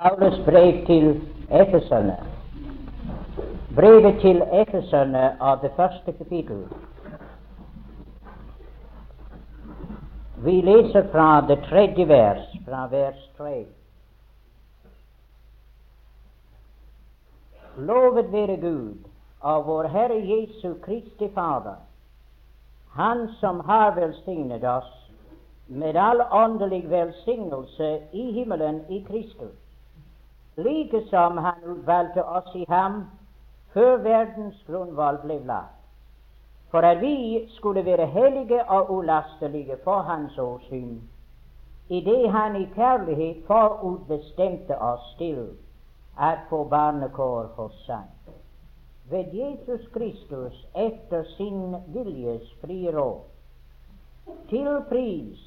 Paulus 0.00 0.44
brev 0.44 0.86
til 0.86 1.30
Efeserne. 1.50 2.16
Brevet 3.74 4.20
til 4.20 4.42
Efeserne 4.52 5.42
av 5.42 5.58
det 5.62 5.70
første 5.76 6.12
kapittel. 6.12 6.62
Vi 10.44 10.56
leser 10.60 11.04
fra 11.12 11.44
det 11.48 11.58
tredje 11.68 12.08
vers, 12.08 12.48
fra 12.64 12.86
vers 12.86 13.20
tre. 13.36 13.66
Lovet 17.76 18.32
være 18.32 18.56
Gud 18.56 19.04
av 19.42 19.66
vår 19.68 19.92
Herre 19.92 20.20
Jesu 20.32 20.74
Kristi 20.82 21.28
Fader, 21.34 21.76
Han 22.96 23.28
som 23.40 23.60
har 23.60 23.94
velsignet 24.00 24.64
oss 24.64 25.10
med 25.68 25.96
all 25.96 26.22
åndelig 26.30 26.90
velsignelse 26.90 27.98
i 28.12 28.32
himmelen 28.32 28.80
i 28.88 29.04
Kristus 29.08 29.59
like 30.64 31.02
som 31.10 31.38
han 31.38 31.64
utvalgte 31.66 32.24
oss 32.24 32.54
i 32.54 32.64
ham 32.68 33.04
før 33.72 33.96
verdens 33.96 34.64
grunnvoll 34.66 35.18
ble 35.22 35.38
lagt, 35.46 35.76
for 36.70 36.86
at 36.86 37.00
vi 37.00 37.46
skulle 37.56 37.84
være 37.84 38.06
hellige 38.06 38.64
og 38.70 38.90
ulastelige 38.90 39.76
for 39.84 40.02
Hans 40.06 40.38
åsyn, 40.38 41.00
idet 41.88 42.32
Han 42.32 42.56
i 42.56 42.66
kjærlighet 42.74 43.44
forutbestemte 43.46 44.78
oss 44.78 45.14
til 45.18 45.48
at 46.18 46.38
få 46.48 46.64
barnekår 46.64 47.46
hos 47.56 47.74
seg. 47.86 48.06
Ved 49.10 49.34
Jesus 49.34 49.88
Kristus 49.92 50.66
etter 50.74 51.24
sin 51.36 51.76
viljes 51.94 52.54
frie 52.60 52.92
råd, 52.94 53.20
til 54.48 54.82
pris 54.88 55.38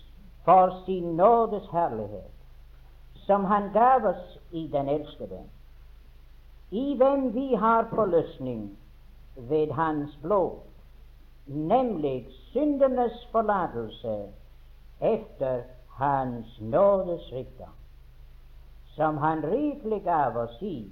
for 0.45 0.83
sin 0.85 1.15
nådes 1.15 1.69
herlighet, 1.71 2.31
som 3.25 3.45
Han 3.45 3.71
gav 3.73 4.05
oss 4.05 4.37
i 4.51 4.67
den 4.67 4.89
elskede, 4.89 5.39
i 6.71 6.95
hvem 6.97 7.33
vi 7.33 7.55
har 7.55 7.87
forløsning 7.89 8.77
ved 9.35 9.71
Hans 9.71 10.17
blod, 10.21 10.59
nemlig 11.45 12.27
syndenes 12.51 13.27
forlatelse 13.31 14.27
efter 15.01 15.61
Hans 15.87 16.61
nådes 16.61 17.31
rikdom, 17.33 17.75
som 18.95 19.17
Han 19.17 19.43
rikelig 19.43 20.03
gav 20.03 20.37
oss 20.37 20.61
i, 20.61 20.91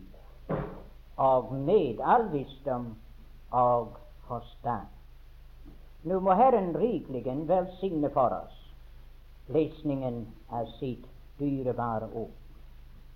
og 1.17 1.53
med 1.53 1.99
all 2.03 2.31
visdom 2.31 2.95
og 3.51 3.97
forstand. 4.27 4.87
Nå 6.03 6.19
må 6.19 6.33
Herren 6.33 6.77
rikelig 6.77 7.47
velsigne 7.47 8.09
for 8.09 8.29
oss 8.29 8.61
lesningen 9.51 10.25
av 10.49 10.69
sitt 10.79 11.05
dyrebare 11.39 12.09
ord. 12.13 12.35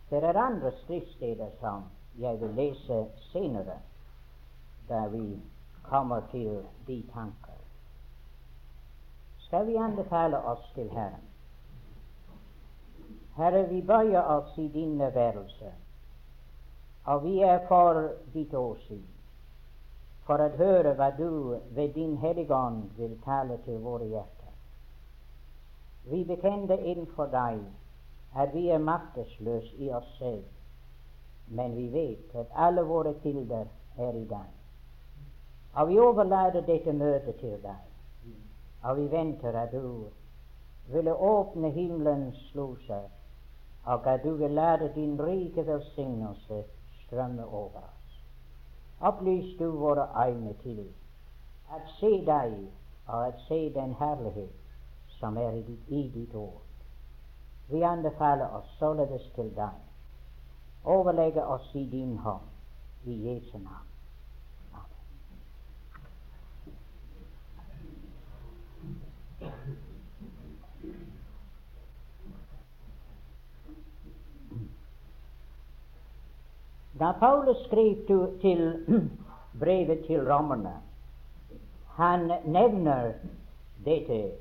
Det 0.10 0.24
er 0.24 0.38
andre 0.38 0.72
skriftsteder 0.84 1.50
som 1.60 1.84
jeg 2.20 2.42
vil 2.42 2.50
lese 2.50 3.06
senere, 3.32 3.80
da 4.90 5.08
vi 5.08 5.42
kommer 5.84 6.22
til 6.32 6.64
de 6.88 7.04
tanker. 7.14 7.60
Skal 9.38 9.68
vi 9.68 9.76
anbefale 9.76 10.38
oss 10.38 10.72
til 10.76 10.90
Herren? 10.90 11.26
Herre, 13.36 13.70
vi 13.70 13.82
bøyer 13.82 14.22
oss 14.22 14.58
i 14.58 14.68
din 14.68 14.98
nærværelse, 14.98 15.72
og 17.06 17.24
vi 17.24 17.40
er 17.40 17.68
for 17.68 18.10
ditt 18.34 18.54
åsyn, 18.54 19.04
for 20.26 20.42
å 20.42 20.50
høre 20.58 20.94
hva 20.96 21.10
du 21.18 21.58
ved 21.76 21.94
din 21.94 22.18
Helligånd 22.18 22.90
vil 22.98 23.18
tale 23.26 23.58
til 23.66 23.82
våre 23.84 24.08
hjerter. 24.08 24.54
Vi 26.06 26.24
bekjenner 26.24 26.78
innenfor 26.78 27.30
deg 27.34 27.60
at 28.36 28.54
vi 28.54 28.68
er 28.70 28.78
maktesløse 28.78 29.76
i 29.78 29.90
oss 29.92 30.18
selv, 30.18 30.44
men 31.48 31.76
vi 31.76 31.88
vet 31.94 32.36
at 32.36 32.52
alle 32.56 32.82
våre 32.82 33.14
kilder 33.24 33.66
er 33.98 34.12
i 34.12 34.26
deg. 34.30 34.52
Og 35.74 35.90
vi 35.90 36.00
overlater 36.00 36.62
dette 36.62 36.94
møtet 36.94 37.36
til 37.40 37.58
deg, 37.64 38.36
og 38.84 38.98
vi 38.98 39.12
venter 39.12 39.58
at 39.60 39.72
du 39.72 40.08
ville 40.92 41.16
åpne 41.16 41.70
himmelens 41.72 42.38
sluser, 42.52 43.08
og 43.86 44.08
at 44.14 44.24
du 44.24 44.34
vil 44.36 44.52
lære 44.52 44.92
din 44.96 45.20
rike 45.22 45.68
velsignelse 45.68 46.64
strømme 47.06 47.46
over 47.46 47.80
oss. 47.80 48.22
Opplys 49.00 49.58
du 49.60 49.72
våre 49.72 50.08
øyne 50.28 50.54
til 50.64 50.86
at 51.76 51.82
se 52.00 52.26
deg 52.26 52.54
og 53.08 53.28
at 53.28 53.42
se 53.48 53.74
den 53.74 53.94
herlighet 53.94 54.54
som 55.08 55.38
er 55.38 55.52
i 55.88 56.12
ditt, 56.14 56.36
ord. 56.36 56.65
Vi 57.68 57.84
anbefaler 57.84 58.58
oss 58.58 58.78
således 58.80 59.32
til 59.36 59.50
deg. 59.56 59.74
Overlegge 60.86 61.46
oss 61.46 61.76
i 61.76 61.86
din 61.90 62.18
hånd, 62.18 62.46
i 63.06 63.16
Jesu 63.28 63.58
navn. 63.58 63.86
Da 77.00 77.12
Paulus 77.20 77.58
skrev 77.66 77.96
til 78.42 78.86
brevet 79.60 80.06
til 80.08 80.32
rommerne, 80.32 80.74
han 81.96 82.32
nevner 82.46 83.14
dette, 83.86 84.32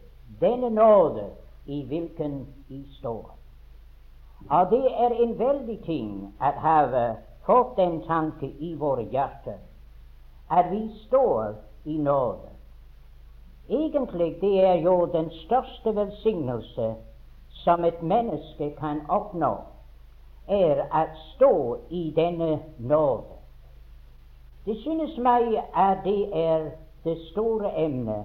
denne 0.41 0.71
nåde 0.71 1.31
i 1.67 1.85
hvilken 1.87 2.47
de 2.69 2.85
står. 2.99 3.37
Og 4.51 4.71
det 4.71 4.87
er 5.05 5.11
en 5.23 5.39
veldig 5.39 5.79
ting 5.85 6.35
at 6.41 6.55
ha 6.55 7.15
fått 7.47 7.77
den 7.77 8.03
tanke 8.07 8.49
i 8.59 8.75
våre 8.75 9.03
hjerter 9.03 9.61
at 10.51 10.71
vi 10.71 10.91
står 11.07 11.55
i 11.85 11.99
nåde. 11.99 12.49
Egentlig 13.69 14.37
det 14.41 14.65
er 14.65 14.75
jo 14.75 15.07
den 15.07 15.31
største 15.31 15.97
velsignelse 15.97 16.95
som 17.49 17.85
et 17.85 18.03
menneske 18.03 18.71
kan 18.81 19.01
oppnå, 19.09 19.57
er 20.49 20.85
å 20.93 21.05
stå 21.35 21.79
i 21.91 22.13
denne 22.17 22.59
nåde. 22.79 23.39
Det 24.67 24.77
synes 24.83 25.17
meg 25.19 25.57
at 25.73 26.05
det 26.05 26.29
er 26.33 26.71
det 27.05 27.17
store 27.31 27.73
emnet 27.77 28.25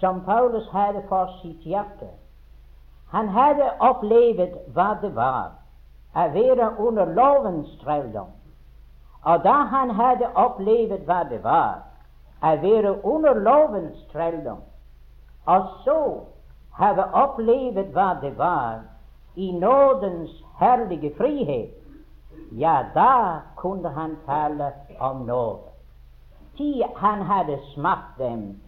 som 0.00 0.24
Paulus 0.24 0.68
hadde 0.72 1.02
for 1.08 1.28
sitt 1.42 1.64
hjerte. 1.68 2.08
Han 3.12 3.28
hadde 3.28 3.70
opplevd 3.78 4.54
hva 4.74 4.92
det 5.02 5.12
var 5.16 5.52
å 6.16 6.28
være 6.32 6.68
under 6.80 7.12
lovens 7.16 7.72
trelldom. 7.82 8.30
Og 9.24 9.42
da 9.44 9.56
han 9.72 9.92
hadde 9.96 10.30
opplevd 10.34 11.04
hva 11.06 11.22
det 11.30 11.42
var 11.44 11.82
å 12.42 12.54
være 12.62 12.94
under 13.06 13.38
lovens 13.38 14.00
trelldom, 14.12 14.62
og 15.46 15.68
så 15.84 15.98
hadde 16.78 17.04
opplevd 17.18 17.92
hva 17.94 18.08
det 18.22 18.32
var 18.38 18.82
i 19.34 19.52
nådens 19.52 20.32
herlige 20.58 21.12
frihet, 21.16 21.70
ja, 22.52 22.82
da 22.94 23.40
kunne 23.56 23.88
han 23.88 24.16
tale 24.26 24.72
om 25.00 25.24
nåde. 25.26 25.70
Til 26.56 26.84
han 26.96 27.22
hadde 27.22 27.58
smakt 27.74 28.18
dem 28.18 28.60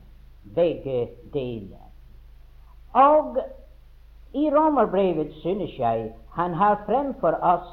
begge 0.54 1.08
deler. 1.32 1.84
Og 2.92 3.36
i 4.34 4.50
romerbrevet 4.50 5.32
synes 5.32 5.78
jeg 5.78 6.12
han 6.30 6.54
har 6.54 6.82
fremfor 6.86 7.38
oss 7.42 7.70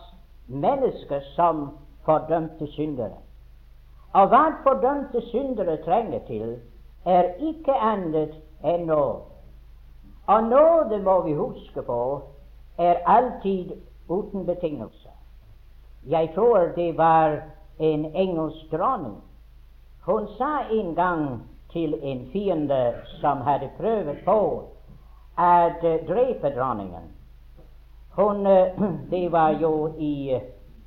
mennesker 0.48 1.22
som 1.36 1.70
fordømte 2.06 2.68
syndere. 2.68 3.18
Og 4.14 4.28
hva 4.28 4.44
fordømte 4.64 5.22
syndere 5.30 5.78
trenger 5.86 6.20
til, 6.28 6.58
er 7.06 7.34
ikke 7.40 7.74
annet 7.74 8.36
enn 8.64 8.86
nåde. 8.86 9.24
Og 10.28 10.44
nåde, 10.44 11.00
må 11.04 11.22
vi 11.22 11.34
huske 11.34 11.82
på, 11.82 12.22
er 12.78 13.02
alltid 13.06 13.72
uten 14.10 14.46
betingelser. 14.46 15.16
Jeg 16.10 16.32
tror 16.36 16.58
det 16.76 16.98
var 16.98 17.42
en 17.80 18.06
engelsk 18.06 18.72
dronning. 18.72 19.18
Hun 20.06 20.28
sa 20.38 20.68
en 20.72 20.96
gang 20.96 21.42
til 21.74 21.98
en 22.02 22.30
fiende 22.34 22.94
som 23.22 23.42
hadde 23.42 23.70
prøvd 23.78 24.16
på 24.26 24.64
at 25.38 25.82
drepe 25.82 26.50
dronningen. 26.56 27.12
Hun, 28.16 28.48
uh, 28.48 28.82
det 29.12 29.32
var 29.32 29.50
jo 29.50 29.94
i 29.98 30.36
uh, 30.36 30.42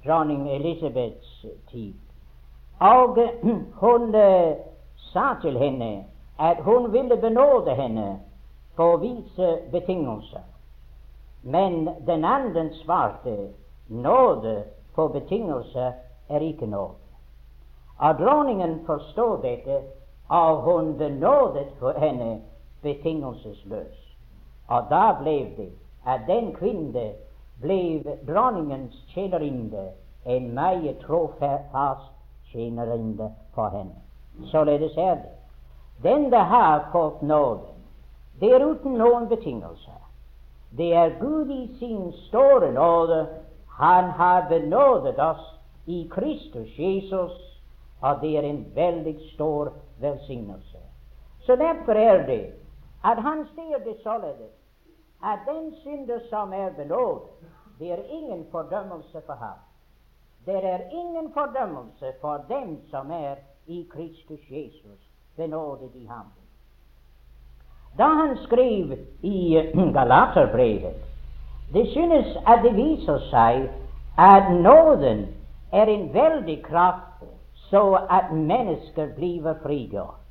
dronning 0.06 0.50
Elisabeths 0.50 1.46
tid. 1.70 1.94
Og 2.78 3.18
hun 3.82 4.12
sa 4.96 5.34
til 5.42 5.58
henne 5.58 6.04
at 6.38 6.56
hun 6.62 6.92
ville 6.92 7.16
benåde 7.16 7.74
henne 7.74 8.20
på 8.76 8.96
visse 8.96 9.58
betingelser. 9.70 10.40
Men 11.42 11.88
den 12.06 12.24
andre 12.24 12.70
svarte 12.72 13.48
nåde 13.88 14.64
på 14.94 15.08
betingelser 15.08 15.92
er 16.28 16.40
ikke 16.40 16.66
nåde. 16.66 16.94
Og 17.98 18.14
dronningen 18.18 18.86
forstod 18.86 19.42
dette, 19.42 19.80
og 20.28 20.62
hun 20.62 20.98
benådet 20.98 21.66
for 21.78 21.92
henne 21.98 22.40
betingelsesløst. 22.82 24.03
Og 24.68 24.86
da 24.90 25.12
ble 25.20 25.38
det 25.56 25.70
at 26.06 26.20
den 26.26 26.52
kvinne 26.54 27.12
ble 27.62 28.16
dronningens 28.28 28.96
tjenerinne 29.14 29.90
en 30.24 30.54
meget 30.54 30.98
trofast 30.98 32.12
tjenerinne 32.52 33.34
for 33.54 33.68
henne. 33.68 33.94
Således 34.50 34.96
er 34.96 35.14
det. 35.14 35.32
Den 36.02 36.30
det 36.30 36.38
har 36.38 36.88
fått 36.92 37.22
nåden, 37.22 37.74
det 38.40 38.54
er 38.54 38.66
uten 38.66 38.98
noen 38.98 39.28
betingelser. 39.28 40.00
Det 40.76 40.94
er 40.94 41.18
Gud 41.20 41.50
i 41.50 41.68
sin 41.78 42.12
store 42.12 42.72
nåde. 42.72 43.26
Han 43.68 44.04
har 44.10 44.48
benådet 44.48 45.18
oss 45.18 45.60
i 45.86 46.08
Kristus 46.10 46.78
Jesus, 46.78 47.60
og 48.00 48.20
det 48.20 48.36
er 48.38 48.42
en 48.42 48.66
veldig 48.74 49.16
stor 49.34 49.72
velsignelse. 50.00 50.78
Så 51.40 51.56
derfor 51.56 51.92
er 51.92 52.26
det 52.26 52.52
at 53.04 53.22
han 53.22 53.46
sier 53.54 53.78
det 53.84 53.96
således 54.02 54.54
at 55.24 55.38
den 55.46 55.74
synder 55.82 56.18
som 56.30 56.52
er 56.52 56.70
benådet, 56.76 57.30
det 57.78 57.92
er 57.92 58.02
ingen 58.10 58.46
fordømmelse 58.50 59.22
for 59.26 59.32
ham. 59.32 59.58
Det 60.46 60.64
er 60.64 60.78
ingen 60.92 61.32
fordømmelse 61.34 62.12
for 62.20 62.44
dem 62.48 62.80
som 62.90 63.10
er 63.10 63.34
i 63.66 63.88
Kristus 63.92 64.40
Jesus, 64.50 65.00
benådet 65.36 65.90
i 65.94 66.06
ham. 66.06 66.26
Da 67.98 68.04
han 68.04 68.36
skrev 68.36 68.98
i 69.22 69.60
Galaterbrevet, 69.96 70.94
det 71.72 71.88
synes 71.88 72.36
at 72.46 72.60
det 72.62 72.76
viser 72.76 73.18
seg 73.18 73.70
at 74.18 74.52
nåden 74.52 75.26
er 75.72 75.86
en 75.86 76.14
veldig 76.14 76.62
kraft 76.62 77.24
så 77.70 77.98
at 78.10 78.32
mennesker 78.32 79.14
blir 79.16 79.54
frigjort. 79.62 80.23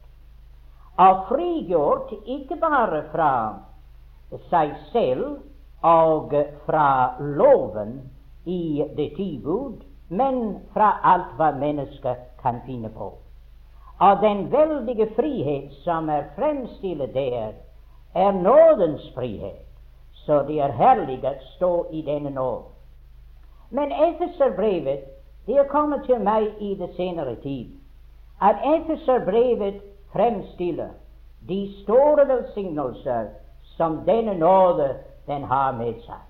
Og 0.97 1.25
frigjort 1.27 2.11
ikke 2.25 2.55
bare 2.61 3.03
fra 3.11 3.31
seg 4.49 4.75
selv 4.91 5.39
og 5.83 6.33
fra 6.65 7.15
loven 7.19 7.95
i 8.45 8.83
det 8.97 9.15
tilbud, 9.17 9.81
men 10.09 10.59
fra 10.73 10.91
alt 11.03 11.33
hva 11.37 11.51
mennesket 11.57 12.29
kan 12.41 12.61
finne 12.65 12.89
på. 12.93 13.09
Og 13.99 14.21
den 14.21 14.51
veldige 14.51 15.09
frihet 15.15 15.73
som 15.83 16.09
er 16.09 16.29
fremstilt 16.35 17.13
der, 17.13 17.53
er 18.15 18.31
nådens 18.31 19.11
frihet. 19.15 19.65
Så 20.13 20.43
det 20.47 20.59
er 20.61 20.71
herlig 20.77 21.19
å 21.25 21.33
stå 21.55 21.71
i 21.91 22.01
denne 22.05 22.29
nåd. 22.29 22.69
Men 23.69 23.91
Efeserbrevet 23.91 25.09
det 25.45 25.57
er 25.57 25.67
kommet 25.67 26.05
til 26.05 26.21
meg 26.23 26.45
i 26.61 26.75
det 26.79 26.93
senere 26.95 27.35
tid 27.43 27.73
at 28.41 28.61
Efeserbrevet 28.63 29.81
fremstiller 30.13 30.89
de 31.47 31.73
store 31.83 32.25
velsignelser 32.27 33.27
som 33.77 34.05
denne 34.05 34.33
nåde 34.33 34.95
den 35.27 35.43
har 35.43 35.71
med 35.71 35.99
seg. 36.05 36.21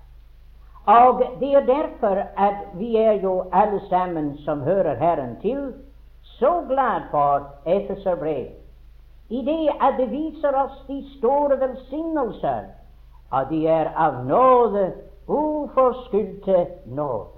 Og 0.86 1.22
det 1.40 1.54
er 1.54 1.66
derfor 1.66 2.20
at 2.36 2.54
vi 2.76 2.96
er 2.96 3.12
jo 3.22 3.44
alle 3.52 3.80
sammen 3.88 4.36
som 4.44 4.60
hører 4.60 4.94
Herren 4.94 5.36
til, 5.40 5.72
så 6.22 6.64
glad 6.68 7.08
for 7.10 7.48
Efeserbrev. 7.66 8.46
I 9.28 9.40
det 9.44 9.70
at 9.80 9.94
det 9.98 10.10
viser 10.10 10.56
oss 10.64 10.84
de 10.88 11.04
store 11.18 11.60
velsignelser, 11.60 12.66
og 13.30 13.48
de 13.50 13.66
er 13.66 13.92
av 13.96 14.24
nåde, 14.26 14.92
uforskyldte 15.28 16.66
nåde. 16.86 17.30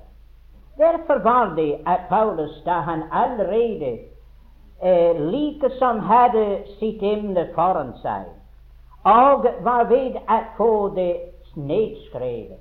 Derfor 0.79 1.19
var 1.23 1.55
det 1.55 1.79
at 1.87 2.01
Paulus, 2.09 2.63
da 2.65 2.71
han 2.71 3.03
allerede 3.13 3.99
eh, 4.83 5.21
like 5.21 5.71
som 5.79 6.01
hadde 6.01 6.63
sitt 6.79 7.03
emne 7.03 7.49
foran 7.55 7.93
seg, 8.03 8.29
og 9.05 9.47
var 9.65 9.89
ved 9.91 10.21
å 10.29 10.39
få 10.57 10.73
det 10.95 11.15
nedskrevet. 11.57 12.61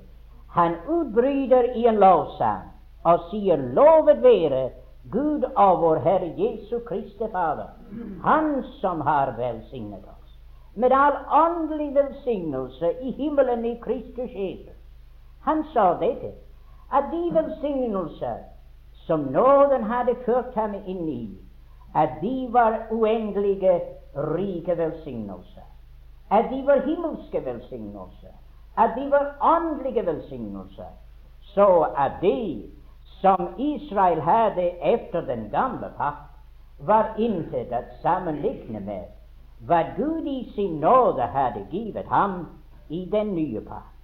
Han 0.56 0.74
utbryter 0.88 1.72
i 1.76 1.86
en 1.86 1.98
lovsang 2.00 2.70
og 3.04 3.20
sier 3.30 3.56
'Lovet 3.56 4.22
være 4.22 4.70
Gud 5.12 5.44
og 5.56 5.80
vår 5.82 5.96
Herre 5.96 6.32
Jesu 6.36 6.78
Kristi 6.88 7.24
Fader', 7.32 7.76
Han 8.24 8.64
som 8.80 9.00
har 9.00 9.34
velsignet 9.36 10.04
oss 10.04 10.16
med 10.76 10.92
all 10.92 11.16
åndelig 11.30 11.94
velsignelse 11.94 12.92
i 13.02 13.10
himmelen 13.10 13.64
i 13.64 13.80
Kristus 13.80 14.30
Jesus. 14.30 14.76
Han 15.40 15.64
sa 15.72 15.96
dette, 16.00 16.32
at 16.92 17.04
de 17.12 17.34
velsignelser 17.34 18.36
som 19.06 19.20
nåden 19.20 19.84
hadde 19.84 20.14
ført 20.26 20.54
ham 20.54 20.74
inn 20.74 21.08
i, 21.08 21.22
at 21.96 22.20
de 22.20 22.48
var 22.52 22.86
uendelige, 22.90 23.80
rike 24.16 24.78
velsignelser. 24.78 25.66
At 26.30 26.44
de 26.50 26.66
var 26.66 26.80
himmelske 26.86 27.44
velsignelser, 27.44 28.34
at 28.76 28.90
de 28.96 29.10
var 29.10 29.36
åndelige 29.40 30.06
velsignelser, 30.06 30.92
så 31.40 31.86
at 31.96 32.12
de 32.20 32.62
som 33.20 33.48
Israel 33.58 34.20
hadde 34.20 34.70
efter 34.82 35.20
den 35.20 35.50
gamle 35.50 35.90
pakt, 35.96 36.32
var 36.78 37.14
intet 37.18 37.72
å 37.72 37.80
sammenligne 38.02 38.80
med 38.84 39.12
hva 39.64 39.80
Gud 39.96 40.26
i 40.28 40.42
sin 40.54 40.80
nåde 40.80 41.24
hadde 41.32 41.64
givet 41.70 42.06
ham 42.12 42.42
i 42.88 43.06
den 43.12 43.32
nye 43.34 43.60
pakt. 43.64 43.94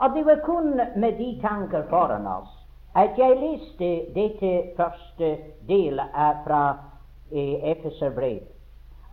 Og 0.00 0.14
det 0.14 0.24
var 0.26 0.40
kun 0.44 0.80
med 0.96 1.18
de 1.18 1.40
tanker 1.42 1.84
foran 1.90 2.26
oss 2.26 2.52
at 2.96 3.18
jeg 3.20 3.36
leste 3.40 3.88
dette 4.16 4.52
første 4.76 5.36
del 5.68 6.00
fra 6.46 6.62
eh, 7.32 7.70
Efeserbrev. 7.70 8.40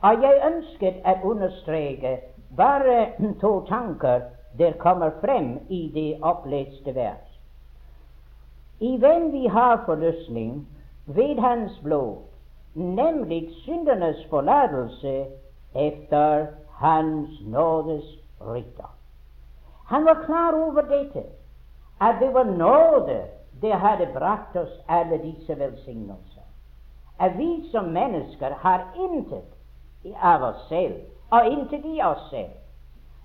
Og 0.03 0.21
jeg 0.21 0.41
ønsket 0.47 1.03
å 1.07 1.31
understreke 1.31 2.17
bare 2.57 3.13
to 3.41 3.53
tanker 3.69 4.27
der 4.57 4.75
kommer 4.77 5.11
frem 5.21 5.59
i 5.69 5.87
det 5.93 6.19
oppleste 6.21 6.95
vers. 6.95 7.29
I 8.79 8.97
hvem 8.97 9.31
vi 9.31 9.47
har 9.47 9.83
forløsning 9.85 10.67
ved 11.05 11.39
Hans 11.39 11.79
blod, 11.83 12.17
nemlig 12.75 13.49
syndernes 13.65 14.25
forlatelse 14.29 15.25
efter 15.75 16.45
Hans 16.69 17.29
nådes 17.45 18.05
rikdom. 18.41 18.91
Han 19.85 20.05
var 20.05 20.23
klar 20.25 20.53
over 20.53 20.81
dette, 20.81 21.23
at 22.01 22.15
det 22.19 22.33
var 22.33 22.43
nåde 22.43 23.21
det 23.61 23.73
hadde 23.73 24.07
brakt 24.13 24.55
oss 24.55 24.81
alle 24.87 25.17
disse 25.17 25.59
velsignelser. 25.59 26.32
At 27.19 27.37
vi 27.37 27.69
som 27.71 27.85
mennesker 27.93 28.55
har 28.59 28.85
intet 28.95 30.15
av 30.21 30.43
oss 30.43 30.67
selv 30.69 30.95
og 31.31 31.51
intet 31.51 31.85
i 31.85 32.01
oss 32.01 32.29
selv. 32.29 32.51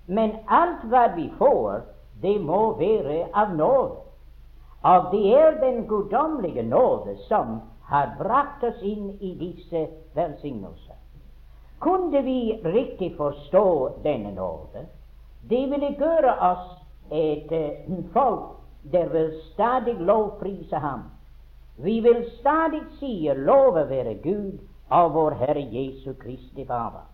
Men 0.07 0.37
alt 0.49 0.85
hva 0.89 1.07
vi 1.17 1.29
får, 1.39 1.81
det 2.23 2.41
må 2.41 2.73
være 2.79 3.27
av 3.35 3.57
nåde. 3.57 3.97
Og 4.83 5.11
det 5.13 5.35
er 5.35 5.61
den 5.61 5.87
guddommelige 5.87 6.63
nåde 6.63 7.17
som 7.29 7.61
har 7.89 8.15
brakt 8.19 8.65
oss 8.65 8.83
inn 8.83 9.11
i 9.21 9.35
disse 9.35 9.87
velsignelser. 10.15 10.97
Kunne 11.81 12.23
vi 12.23 12.61
riktig 12.65 13.15
forstå 13.17 13.89
denne 14.03 14.33
nåde, 14.35 14.87
det 15.49 15.71
ville 15.71 15.95
gjøre 15.99 16.35
oss 16.51 16.67
et 17.11 17.53
folk 18.13 18.59
der 18.93 19.09
vil 19.09 19.33
stadig 19.53 19.95
lovprise 20.01 20.77
ham. 20.77 21.03
Vi 21.79 22.01
vil 22.01 22.25
stadig 22.41 22.83
si 22.99 23.31
love 23.35 23.89
være 23.89 24.15
Gud 24.15 24.59
av 24.91 25.13
vår 25.13 25.31
Herre 25.31 25.63
Jesu 25.63 26.13
Kristi 26.19 26.65
Fader. 26.67 27.07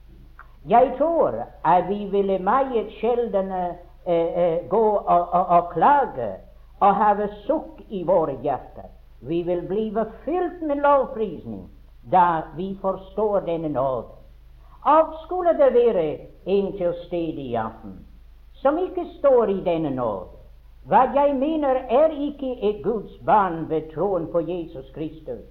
Jeg 0.69 0.95
tror 0.99 1.35
at 1.65 1.89
vi 1.89 2.05
ville 2.05 2.39
meget 2.39 2.93
sjelden 3.01 3.53
eh, 3.53 3.75
eh, 4.07 4.69
gå 4.69 4.85
og, 4.97 5.29
og, 5.33 5.47
og, 5.47 5.71
klage 5.73 6.31
og 6.81 6.95
have 6.97 7.29
sukk 7.47 7.81
i 7.89 8.03
våre 8.03 8.39
hjerter. 8.43 8.89
Vi 9.21 9.43
vil 9.43 9.67
bli 9.69 9.93
fylt 10.25 10.63
med 10.63 10.77
lovprisning 10.77 11.69
da 12.13 12.41
vi 12.57 12.79
forstår 12.81 13.41
denne 13.41 13.69
nåde. 13.69 14.09
Og 14.85 15.15
skulle 15.25 15.53
det 15.59 15.75
være 15.75 16.19
en 16.47 16.73
til 16.73 16.95
stede 17.07 17.41
i 17.41 17.55
aften 17.55 18.07
som 18.65 18.79
ikke 18.79 19.05
står 19.19 19.45
i 19.53 19.61
denne 19.65 19.91
nåde, 19.91 20.34
hva 20.85 21.01
jeg 21.15 21.37
mener 21.37 21.81
er 21.89 22.13
ikke 22.13 22.57
et 22.63 22.83
Guds 22.85 23.19
barn 23.27 23.69
ved 23.71 23.93
troen 23.95 24.27
på 24.33 24.41
Jesus 24.41 24.91
Kristus. 24.95 25.45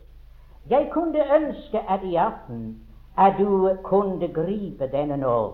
Jeg 0.70 0.90
kunne 0.92 1.36
ønske 1.36 1.80
at 1.90 2.04
i 2.04 2.16
aften 2.16 2.78
at 3.18 3.34
du 3.40 3.70
kunne 3.84 4.28
gripe 4.28 4.88
denne 4.92 5.18
nåde. 5.18 5.54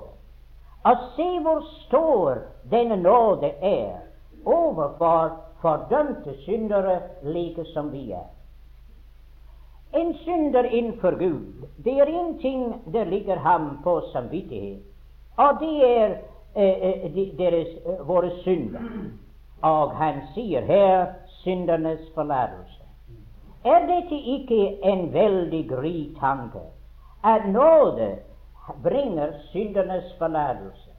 Og 0.84 0.96
se 1.16 1.40
hvor 1.42 1.64
stor 1.88 2.38
denne 2.72 2.96
nåde 2.96 3.52
er 3.62 3.96
overfor 4.46 5.38
fordømte 5.62 6.42
syndere 6.44 7.00
like 7.24 7.66
som 7.66 7.92
vi 7.92 8.12
er. 8.12 8.28
En 9.94 10.14
synder 10.14 10.64
innenfor 10.64 11.12
Gud, 11.12 11.68
det 11.84 11.94
er 11.94 12.06
én 12.06 12.42
ting 12.42 12.94
der 12.94 13.04
ligger 13.04 13.36
ham 13.36 13.80
på 13.84 14.02
samvittighet, 14.14 14.80
og 15.38 15.50
det 15.60 15.98
er 15.98 16.16
eh, 16.56 17.04
eh 17.06 17.38
deres, 17.38 17.68
eh, 17.86 18.08
våre 18.08 18.30
synder. 18.42 18.80
Og 19.62 19.96
han 19.96 20.22
sier 20.34 20.62
her 20.66 21.06
syndernes 21.44 22.12
forlatelse. 22.16 22.84
Er 23.66 23.88
dette 23.88 24.16
ikke 24.16 24.80
en 24.84 25.14
veldig 25.14 25.64
gri 25.70 25.96
tanke? 26.20 26.64
at 27.24 27.50
nåde 27.50 28.18
bringer 28.84 29.32
syndernes 29.52 30.16
forlatelse. 30.18 30.90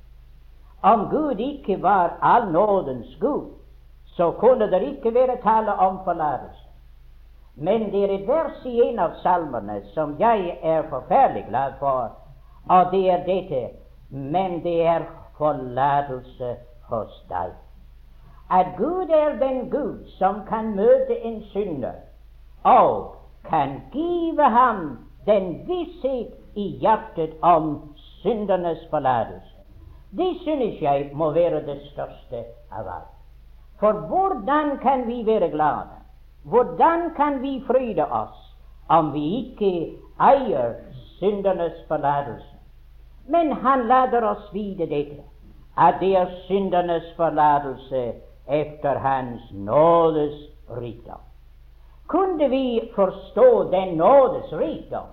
Om 0.83 1.09
Gud 1.11 1.39
ikke 1.39 1.83
var 1.83 2.19
all 2.23 2.53
nådens 2.53 3.17
Gud, 3.21 3.51
så 4.07 4.31
kunne 4.31 4.71
det 4.71 4.83
ikke 4.83 5.15
være 5.15 5.37
tale 5.43 5.75
om 5.75 5.99
forlatelse. 6.05 6.67
Men 7.55 7.93
det 7.93 8.05
er 8.05 8.15
et 8.15 8.29
vers 8.29 8.65
i 8.65 8.81
en 8.81 8.99
av 8.99 9.11
salmene 9.23 9.83
som 9.95 10.17
jeg 10.19 10.59
er 10.63 10.83
forferdelig 10.89 11.45
glad 11.49 11.73
for, 11.79 12.17
og 12.69 12.93
det 12.93 13.11
er 13.11 13.25
dette 13.27 13.69
Men 14.11 14.63
det 14.65 14.87
er 14.87 15.01
forlatelse 15.39 16.57
hos 16.89 17.25
deg. 17.29 17.53
At 18.51 18.67
Gud 18.79 19.09
er 19.09 19.39
den 19.39 19.71
Gud 19.71 20.07
som 20.19 20.41
kan 20.49 20.77
møte 20.77 21.25
en 21.25 21.43
synder, 21.43 21.93
og 22.65 23.17
kan 23.51 23.81
give 23.93 24.43
ham 24.43 24.99
den 25.27 25.69
visshet 25.69 26.35
i 26.55 26.79
hjertet 26.81 27.31
om 27.43 27.95
syndernes 27.95 28.87
forlatelse. 28.91 29.57
Det 30.17 30.37
synes 30.43 30.83
jeg 30.83 31.11
må 31.15 31.31
være 31.31 31.67
det 31.67 31.81
største 31.93 32.45
av 32.73 32.89
alt. 32.89 33.15
For 33.81 33.93
hvordan 33.93 34.79
kan 34.79 35.07
vi 35.07 35.27
være 35.27 35.51
glade? 35.51 36.01
Hvordan 36.43 37.15
kan 37.17 37.43
vi 37.43 37.63
fryde 37.67 38.05
oss 38.05 38.57
om 38.89 39.13
vi 39.13 39.25
ikke 39.37 39.97
eier 40.21 40.75
syndernes 41.19 41.85
forlatelse? 41.89 42.57
Men 43.29 43.53
han 43.53 43.87
lader 43.87 44.27
oss 44.27 44.51
vite 44.55 44.87
dette, 44.87 45.23
at 45.79 45.95
det 46.01 46.17
er 46.17 46.35
syndernes 46.49 47.15
forlatelse 47.17 48.13
efter 48.51 48.97
Hans 48.97 49.53
nådes 49.53 50.35
rikdom. 50.69 51.21
Kunne 52.07 52.49
vi 52.49 52.91
forstå 52.95 53.71
den 53.71 53.97
nådes 53.97 54.53
rikdom, 54.53 55.07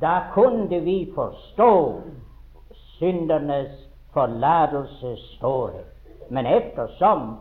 da 0.00 0.20
kunne 0.34 0.80
vi 0.80 1.12
forstå 1.14 2.00
syndernes 2.72 3.88
forlatelse 4.12 5.16
storhet. 5.16 5.94
Men 6.28 6.46
eftersom 6.46 7.36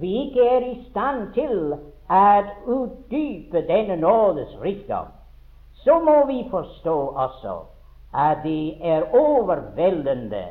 vi 0.00 0.26
ikke 0.26 0.48
er 0.48 0.60
i 0.60 0.84
stand 0.90 1.32
til 1.34 1.74
å 2.08 2.42
utdype 2.66 3.62
denne 3.68 3.96
nådes 3.96 4.56
rikdom, 4.62 5.06
så 5.84 5.98
må 6.00 6.26
vi 6.26 6.46
forstå 6.50 6.96
også 7.08 7.58
at 8.14 8.42
det 8.44 8.76
er 8.82 9.14
overveldende, 9.14 10.44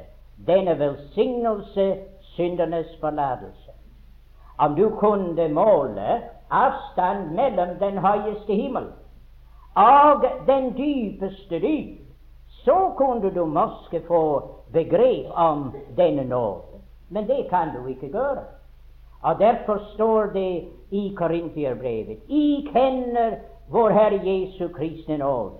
denne 0.47 0.79
velsignelse, 0.79 1.95
syndernes 2.21 2.97
forlatelse. 3.01 3.66
Om 4.57 4.75
du 4.75 4.89
kunne 4.89 5.47
måle 5.47 6.21
avstand 6.49 7.31
mellom 7.35 7.77
den 7.79 7.97
høyeste 7.97 8.53
himmel 8.53 8.87
og 9.75 10.23
den 10.47 10.71
dypeste 10.77 11.59
dyp, 11.59 11.99
så 12.47 12.93
kunne 12.97 13.29
du 13.35 13.45
måske 13.45 14.01
få 14.07 14.41
begrep 14.73 15.25
om 15.33 15.73
denne 15.97 16.23
nåde. 16.23 16.61
Men 17.09 17.27
det 17.27 17.47
kan 17.49 17.67
du 17.75 17.87
ikke 17.87 18.07
gjøre. 18.07 18.43
Og 19.21 19.39
Derfor 19.39 19.77
står 19.93 20.25
det 20.25 20.65
i 20.91 21.15
Korinterbrevet 21.17 22.17
I 22.27 22.69
kjenner 22.73 23.35
vår 23.69 23.89
Herre 23.89 24.19
Jesu 24.23 24.67
Kristi 24.67 25.17
nåde, 25.17 25.57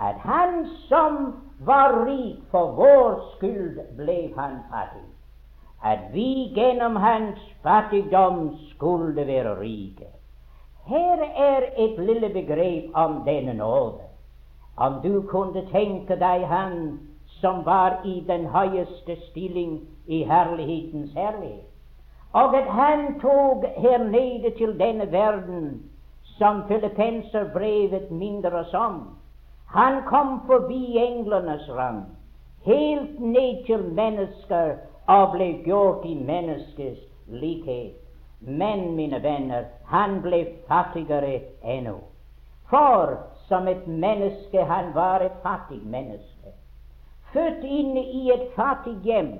at 0.00 0.14
Han 0.14 0.66
som 0.88 1.34
var 1.60 2.06
rik 2.06 2.38
for 2.50 2.72
vår 2.72 3.20
skyld, 3.36 3.80
ble 3.96 4.32
han 4.36 4.58
fattig. 4.70 5.15
At 5.86 6.08
vi 6.12 6.52
gjennom 6.56 6.96
hans 6.96 7.38
fattigdom 7.62 8.56
skulle 8.70 9.26
være 9.26 9.52
rike. 9.60 10.08
Her 10.86 11.22
er 11.50 11.68
et 11.84 11.98
lille 11.98 12.30
begrep 12.34 12.90
om 12.94 13.22
denne 13.26 13.54
nåde. 13.54 14.02
Om 14.76 14.98
du 15.04 15.22
kunne 15.30 15.62
tenke 15.72 16.18
deg 16.20 16.46
Han 16.46 16.98
som 17.40 17.64
var 17.64 18.00
i 18.04 18.20
den 18.28 18.46
høyeste 18.46 19.16
stilling 19.30 19.80
i 20.06 20.24
herlighetens 20.24 21.12
herlighet 21.14 21.66
og 22.36 22.56
at 22.56 22.64
han 22.70 23.20
tok 23.20 23.64
her 23.76 24.04
nede 24.04 24.50
til 24.58 24.78
denne 24.78 25.12
verden, 25.12 25.82
som 26.22 26.62
Filippenserbrevet 26.68 28.10
minner 28.10 28.54
oss 28.54 28.74
om. 28.74 28.98
Han 29.66 30.02
kom 30.06 30.40
forbi 30.46 30.98
englenes 30.98 31.70
rang, 31.70 32.04
helt 32.64 33.20
ned 33.20 33.64
til 33.66 33.84
mennesker, 33.94 34.74
og 35.08 35.32
ble 35.32 35.48
gjort 35.64 36.04
i 36.04 36.14
menneskes 36.14 36.98
likhet. 37.28 37.94
Men, 38.40 38.94
mine 38.96 39.22
venner, 39.22 39.64
han 39.84 40.20
ble 40.22 40.44
fattigere 40.68 41.40
ennå. 41.64 41.96
For 42.70 43.16
som 43.48 43.68
et 43.68 43.86
menneske 43.86 44.64
han 44.64 44.94
var 44.94 45.20
et 45.20 45.36
fattig 45.42 45.80
menneske. 45.86 46.52
Født 47.32 47.64
inne 47.64 48.02
i 48.02 48.30
et 48.34 48.48
fattig 48.56 48.96
hjem 49.02 49.36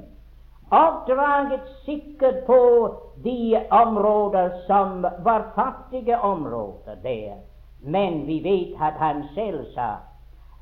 avdraget 0.70 1.60
sikkert 1.84 2.46
på 2.46 2.94
de 3.24 3.66
områder 3.70 4.50
som 4.66 5.02
var 5.02 5.52
fattige 5.54 6.18
områder 6.18 6.94
der. 7.02 7.34
Men 7.80 8.26
vi 8.26 8.40
vet 8.44 8.82
at 8.82 8.92
han 8.98 9.24
selv 9.34 9.64
sa 9.74 9.94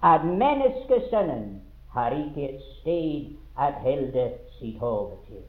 at 0.02 0.24
menneskesønnen 0.24 1.62
har 1.92 2.10
ikke 2.10 2.54
et 2.54 2.60
sted 2.80 3.36
at 3.58 3.74
helde 3.74 4.30
sitt 4.58 4.80
hode 4.80 5.16
til. 5.26 5.42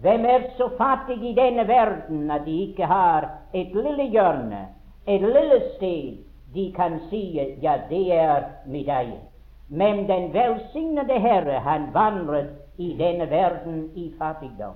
Hvem 0.00 0.24
er 0.24 0.40
så 0.56 0.68
fattig 0.78 1.22
i 1.24 1.34
denne 1.34 1.68
verden 1.68 2.30
at 2.30 2.46
de 2.46 2.60
ikke 2.68 2.86
har 2.86 3.28
et 3.54 3.74
lille 3.74 4.10
hjørne, 4.12 4.66
et 5.06 5.20
lille 5.20 5.60
sted 5.76 6.18
de 6.54 6.72
kan 6.76 7.00
si 7.10 7.40
ja, 7.62 7.78
det 7.90 8.12
er 8.12 8.42
mitt 8.66 8.88
eget? 8.88 9.24
Men 9.68 10.08
den 10.08 10.32
velsignede 10.34 11.18
Herre, 11.18 11.60
han 11.60 11.94
vandret 11.94 12.50
i 12.78 12.96
denne 12.98 13.30
verden 13.30 13.90
i 13.94 14.14
fattigdom. 14.18 14.74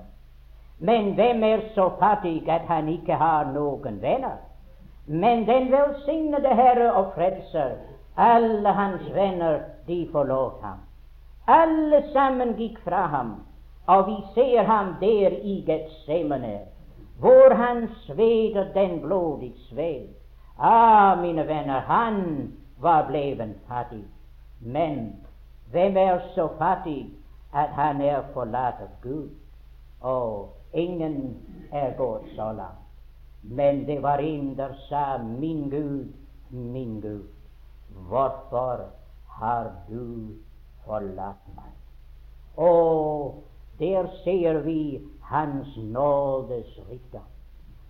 Men 0.79 1.15
hvem 1.15 1.43
er 1.45 1.61
så 1.75 1.91
fattig 2.01 2.49
at 2.49 2.61
han 2.61 2.89
ikke 2.89 3.15
har 3.15 3.53
noen 3.53 4.03
venner? 4.03 4.41
Men 5.07 5.47
den 5.47 5.73
velsignede 5.73 6.55
Herre 6.55 6.93
og 6.93 7.13
Frelser, 7.15 7.77
alle 8.17 8.69
hans 8.69 9.15
venner, 9.15 9.59
de 9.87 10.09
forlot 10.13 10.63
ham. 10.63 10.79
Alle 11.49 12.03
sammen 12.13 12.55
gikk 12.57 12.79
fra 12.85 13.07
ham, 13.07 13.35
og 13.91 14.07
vi 14.07 14.17
ser 14.35 14.63
ham 14.63 14.95
der 15.01 15.31
i 15.43 15.55
Getsemane, 15.67 16.59
hvor 17.19 17.55
han 17.55 17.89
sveder 18.07 18.73
den 18.73 19.01
blodige 19.01 19.55
sved. 19.69 20.09
Ah, 20.59 21.19
mine 21.23 21.49
venner, 21.49 21.81
han 21.81 22.53
var 22.79 23.07
bleven 23.07 23.55
fattig. 23.69 24.05
Men 24.61 25.17
hvem 25.71 25.97
er 25.97 26.19
så 26.35 26.49
fattig 26.59 27.07
at 27.53 27.69
han 27.69 28.01
er 28.01 28.23
forlatt 28.35 28.81
av 28.81 28.93
Gud. 29.03 29.31
Og 30.01 30.49
ingen 30.73 31.37
er 31.73 31.97
gått 31.99 32.29
så 32.37 32.53
langt. 32.53 32.87
Men 33.43 33.87
det 33.87 34.03
var 34.03 34.19
en 34.19 34.57
der 34.57 34.75
sa, 34.89 35.19
min 35.19 35.71
Gud, 35.71 36.13
min 36.51 37.01
Gud, 37.01 37.27
hvorfor 38.09 38.85
har 39.29 39.73
du 39.89 40.29
forlatt 40.85 41.49
meg? 41.57 41.73
Og 42.57 43.35
der 43.81 44.07
ser 44.25 44.61
vi 44.65 45.01
Hans 45.21 45.77
nådes 45.77 46.79
rikdom. 46.91 47.29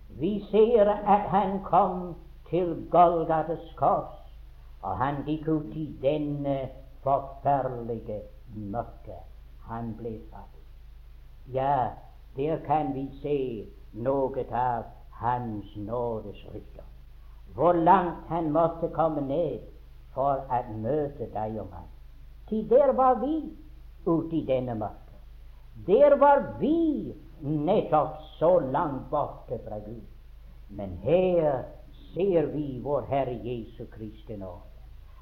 Vi 0.09 0.45
ser 0.51 0.89
at 0.89 1.29
han 1.29 1.63
kom 1.63 2.15
til 2.49 2.87
Golgates 2.91 3.73
kors, 3.75 4.13
og 4.81 4.97
han 4.97 5.23
gikk 5.25 5.47
ut 5.47 5.75
i 5.75 5.87
denne 6.01 6.69
forferdelige 7.03 8.21
mørke 8.55 9.17
han 9.71 9.95
ble 9.97 10.19
fattig. 10.31 10.65
Ja, 11.53 11.89
der 12.37 12.57
kan 12.65 12.93
vi 12.95 13.09
se 13.21 13.37
noe 13.93 14.45
av 14.51 14.83
Hans 15.21 15.75
nådes 15.75 16.45
rykter. 16.53 16.83
Hvor 17.55 17.73
langt 17.73 18.27
han 18.27 18.51
måtte 18.51 18.89
komme 18.93 19.21
ned 19.21 19.59
for 20.13 20.41
å 20.49 20.61
møte 20.73 21.27
deg 21.33 21.59
og 21.61 21.69
meg. 21.71 21.87
Til 22.49 22.69
der 22.69 22.93
var 22.97 23.19
vi 23.21 23.35
ute 24.05 24.35
i 24.35 24.45
denne 24.47 24.75
mørket. 24.75 25.10
Der 25.87 26.15
var 26.17 26.59
vi 26.59 27.13
nettopp 27.41 28.21
så 28.39 28.59
langt 28.59 29.09
borte 29.09 29.59
fra 29.67 29.79
Gud. 29.85 30.03
Men 30.69 30.97
her 31.03 31.63
ser 32.13 32.45
vi 32.45 32.79
vår 32.83 33.01
Herre 33.09 33.39
Jesu 33.43 33.85
Kristi 33.91 34.37
nåde. 34.37 34.69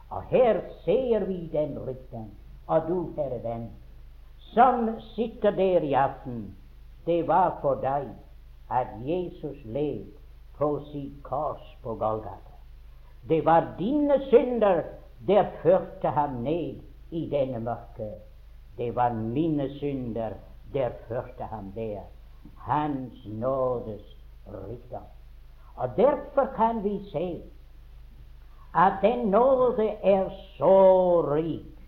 Og 0.09 0.23
her 0.23 0.61
ser 0.85 1.25
vi 1.25 1.49
den 1.51 1.79
rykten. 1.79 2.31
Og 2.67 2.81
du, 2.87 2.97
kjære 3.15 3.39
venn, 3.43 3.69
som 4.53 4.89
sitter 5.15 5.51
der 5.51 5.81
i 5.81 5.93
aften, 5.93 6.55
det 7.05 7.27
var 7.27 7.57
for 7.61 7.81
deg 7.81 8.09
at 8.69 8.87
Jesus 9.05 9.57
led 9.65 10.05
på 10.57 10.69
sitt 10.91 11.23
kors 11.23 11.63
på 11.83 11.95
Golgata. 11.95 12.57
Det 13.29 13.45
var 13.45 13.75
dine 13.79 14.19
synder 14.27 14.83
der 15.27 15.49
førte 15.63 16.07
ham 16.07 16.29
ned 16.43 16.75
i 17.11 17.29
denne 17.31 17.59
mørke. 17.59 18.11
Det 18.77 18.95
var 18.95 19.13
mine 19.13 19.69
synder 19.79 20.37
der 20.73 20.89
førte 21.07 21.43
han 21.43 21.71
der. 21.75 22.01
Hans 22.57 23.13
nådes 23.25 24.17
rikdom. 24.47 25.07
Og 25.75 25.89
derfor 25.97 26.49
kan 26.55 26.83
vi 26.83 27.09
se 27.11 27.43
at 28.75 28.93
den 29.01 29.27
nåde 29.27 29.89
er 29.89 30.29
så 30.57 31.21
rik 31.21 31.79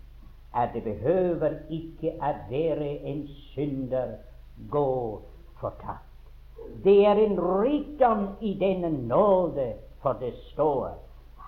at 0.54 0.68
det 0.74 0.82
behøver 0.84 1.50
ikke 1.70 2.22
at 2.22 2.36
være 2.50 2.88
en 2.88 3.28
synder 3.28 4.06
gå 4.70 5.22
fortapt. 5.60 6.08
Det 6.84 7.06
er 7.06 7.12
en 7.12 7.40
rikdom 7.40 8.28
i 8.40 8.54
denne 8.58 9.08
nåde, 9.08 9.72
for 10.02 10.12
det 10.12 10.34
står 10.52 10.98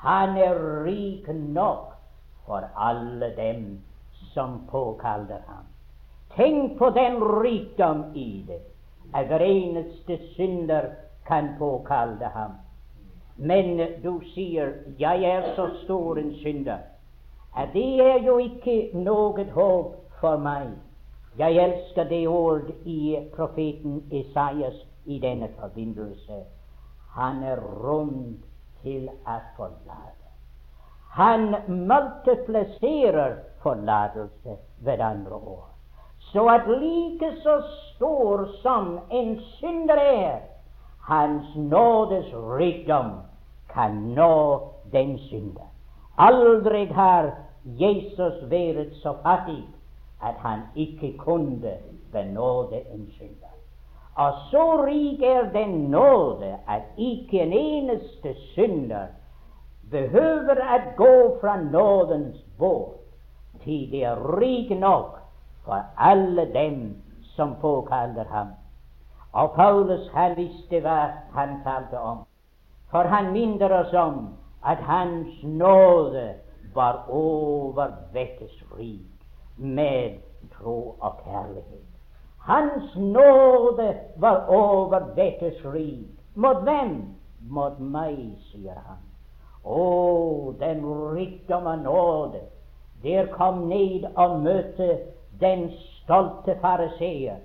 han 0.04 0.36
er 0.36 0.84
rik 0.84 1.28
nok 1.28 1.94
for 2.46 2.60
alle 2.76 3.36
dem 3.36 3.80
som 4.34 4.66
påkaller 4.70 5.40
ham. 5.46 5.64
Tenk 6.36 6.78
på 6.78 6.90
den 6.90 7.20
rikdom 7.42 8.04
i 8.14 8.44
det, 8.46 8.60
at 9.14 9.26
hver 9.26 9.40
eneste 9.40 10.18
synder 10.34 10.90
kan 11.26 11.54
påkalle 11.58 12.30
ham. 12.34 12.56
Men 13.36 13.80
du 14.02 14.20
sier 14.34 14.72
'jeg 14.98 15.24
er 15.24 15.54
så 15.56 15.68
stor 15.84 16.18
en 16.18 16.34
synder', 16.34 16.82
det 17.72 18.00
er 18.00 18.18
jo 18.26 18.38
ikke 18.38 18.90
noe 18.94 19.44
håp 19.44 19.94
for 20.20 20.36
meg. 20.36 20.68
Jeg 21.38 21.56
elsker 21.56 22.04
det 22.04 22.28
ord 22.28 22.70
i 22.84 23.18
profeten 23.36 24.02
Isaias 24.10 24.86
i 25.04 25.18
denne 25.18 25.48
forbindelse. 25.60 26.44
Han 27.10 27.42
er 27.42 27.56
rund 27.56 28.38
til 28.82 29.08
å 29.08 29.38
forlate. 29.56 30.30
Han 31.14 31.54
multipliserer 31.68 33.36
forlatelse 33.62 34.56
ved 34.80 35.00
andre 35.00 35.34
ord. 35.34 35.73
Så 36.34 36.48
at 36.50 36.66
like 36.66 37.32
så 37.42 37.62
stor 37.94 38.48
som 38.62 38.98
en 39.10 39.40
synder 39.40 39.96
er, 39.96 40.40
hans 41.00 41.56
nådes 41.56 42.26
rikdom 42.34 43.10
kan 43.74 43.90
nå 44.16 44.62
den 44.92 45.18
synder. 45.18 45.70
Aldri 46.18 46.86
har 46.86 47.30
Jesus 47.64 48.42
vært 48.50 48.98
så 49.02 49.14
fattig 49.22 49.62
at 50.22 50.34
han 50.42 50.66
ikke 50.74 51.14
kunne 51.18 51.78
benåde 52.12 52.82
en 52.90 53.06
synder. 53.18 53.54
Og 54.16 54.32
så 54.50 54.64
rik 54.82 55.22
er 55.22 55.52
den 55.52 55.90
nåde 55.90 56.56
at 56.68 56.82
ikke 56.98 57.42
en 57.42 57.52
eneste 57.52 58.34
synder 58.54 59.06
behøver 59.90 60.58
å 60.58 60.78
gå 60.98 61.16
fra 61.40 61.60
nådens 61.62 62.42
båt 62.58 62.98
til 63.64 63.86
det 63.90 64.02
er 64.04 64.22
rik 64.38 64.70
nok 64.78 65.23
for 65.64 65.84
alle 65.96 66.52
dem 66.52 66.96
som 67.36 67.54
påkaller 67.60 68.24
ham. 68.24 68.48
Og 69.32 69.52
Paulus 69.56 70.10
han 70.14 70.36
visste 70.36 70.80
hva 70.80 71.08
han 71.34 71.60
talte 71.64 71.98
om. 71.98 72.18
For 72.90 73.02
han 73.10 73.32
minner 73.32 73.80
oss 73.80 73.92
om 73.92 74.28
at 74.62 74.78
hans 74.78 75.42
nåde 75.42 76.34
var 76.74 77.04
overvettesrik 77.08 79.00
med 79.56 80.18
tro 80.58 80.96
og 81.00 81.12
kjærlighet. 81.24 81.84
Hans 82.38 82.96
nåde 82.96 83.94
var 84.16 84.46
over. 84.48 85.00
Mot 86.34 86.62
hvem? 86.62 87.02
Mot 87.40 87.80
meg, 87.80 88.38
sier 88.50 88.78
han. 88.86 89.02
Å, 89.64 90.54
den 90.60 90.84
rikdom 91.14 91.66
av 91.66 91.78
nåde. 91.82 92.40
Der 93.02 93.26
kom 93.32 93.68
ned 93.68 94.04
og 94.16 94.40
møtte 94.40 94.98
den 95.44 95.68
stolte 95.78 96.56
fariseer. 96.60 97.40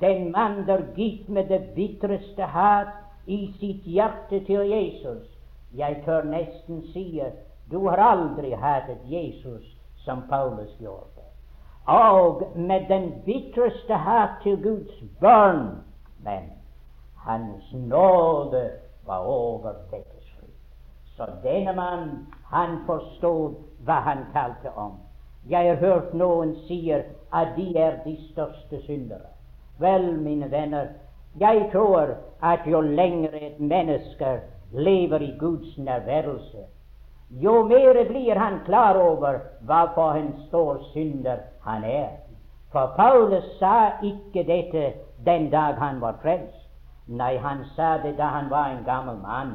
Den 0.00 0.30
mann 0.32 0.64
der 0.66 0.82
gikk 0.96 1.28
med 1.28 1.48
det 1.52 1.74
bitreste 1.76 2.50
hat 2.56 2.94
i 3.26 3.40
sitt 3.60 3.86
hjerte 3.86 4.42
til 4.48 4.66
Jesus. 4.72 5.26
Jeg 5.74 6.02
tør 6.04 6.26
nesten 6.26 6.82
si 6.92 7.08
du 7.70 7.84
har 7.88 8.02
aldri 8.12 8.52
hatet 8.52 9.04
Jesus 9.08 9.76
som 10.04 10.26
Paulus 10.28 10.72
gjorde 10.80 11.14
og 11.86 12.42
med 12.56 12.88
den 12.88 13.12
bitreste 13.24 13.94
hat 13.94 14.28
til 14.42 14.62
Guds 14.62 15.02
barn. 15.20 15.78
Men 16.18 16.42
hans 17.16 17.72
nåde 17.72 18.70
var 19.06 19.18
over 19.18 19.72
dette 19.90 20.20
skritt. 20.20 20.54
Så 21.16 21.26
denne 21.42 21.72
mann, 21.72 22.26
han 22.46 22.78
forstod 22.86 23.54
hva 23.84 23.92
han 23.92 24.18
talte 24.32 24.70
om. 24.76 24.92
Jeg 25.50 25.68
har 25.68 25.76
hørt 25.76 26.14
noen 26.14 26.54
sier 26.68 27.02
at 27.34 27.56
de 27.56 27.78
er 27.78 27.96
de 28.04 28.16
største 28.32 28.82
syndere. 28.82 29.30
Vel, 29.78 30.12
mine 30.20 30.50
venner, 30.50 30.86
jeg 31.40 31.68
tror 31.72 32.14
at 32.42 32.60
jo 32.66 32.80
lenger 32.80 33.30
et 33.32 33.60
menneske 33.60 34.40
lever 34.72 35.18
i 35.18 35.34
Guds 35.38 35.78
nærværelse, 35.78 36.64
jo 37.30 37.62
mer 37.62 38.04
blir 38.08 38.38
han 38.38 38.60
klar 38.64 38.96
over 38.96 39.38
hva 39.66 39.84
for 39.94 40.12
en 40.12 40.34
stor 40.48 40.78
synder 40.92 41.36
han 41.62 41.84
er. 41.84 42.08
For 42.72 42.92
Paulus 42.96 43.44
sa 43.58 43.90
ikke 44.02 44.42
dette 44.46 44.92
den 45.26 45.50
dag 45.50 45.74
han 45.78 46.00
var 46.00 46.18
frelst. 46.22 46.60
Nei, 47.06 47.36
han 47.38 47.64
sa 47.76 47.98
det 48.02 48.16
da 48.18 48.26
han 48.34 48.50
var 48.50 48.70
en 48.70 48.84
gammel 48.84 49.16
mann. 49.22 49.54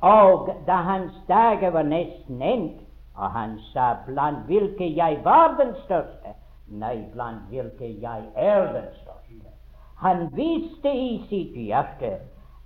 Og 0.00 0.48
da 0.66 0.72
hans 0.72 1.12
dager 1.28 1.70
var 1.70 1.82
nesten 1.82 2.42
endt, 2.42 2.80
og 3.16 3.30
han 3.30 3.58
sa 3.72 3.94
blant 4.06 4.46
hvilke 4.46 4.86
jeg 4.96 5.20
var 5.24 5.56
den 5.58 5.74
største. 5.84 6.34
Nei, 6.70 6.96
blant 7.12 7.48
hvilke 7.48 7.88
jeg 8.02 8.24
er 8.36 8.72
den 8.72 8.90
største. 9.00 9.52
Han 9.98 10.28
visste 10.36 10.90
i 10.92 11.22
sitt 11.28 11.56
hjerte 11.56 12.18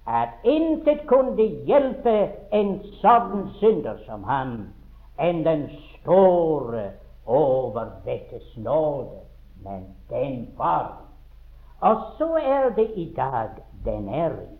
at 0.06 0.42
intet 0.44 1.06
kunne 1.06 1.46
hjelpe 1.68 2.16
en 2.52 2.74
sånn 3.00 3.46
synder 3.60 4.00
som 4.06 4.24
ham 4.26 4.56
enn 5.22 5.44
den 5.46 5.68
store 6.00 6.90
overvettes 7.26 8.56
nåde. 8.56 9.22
Men 9.62 9.86
den 10.10 10.48
var 10.58 10.98
Og 11.82 12.02
så 12.18 12.36
er 12.38 12.70
det 12.76 12.90
i 12.96 13.12
dag 13.16 13.58
den 13.84 14.08
er 14.08 14.30
rik. 14.30 14.58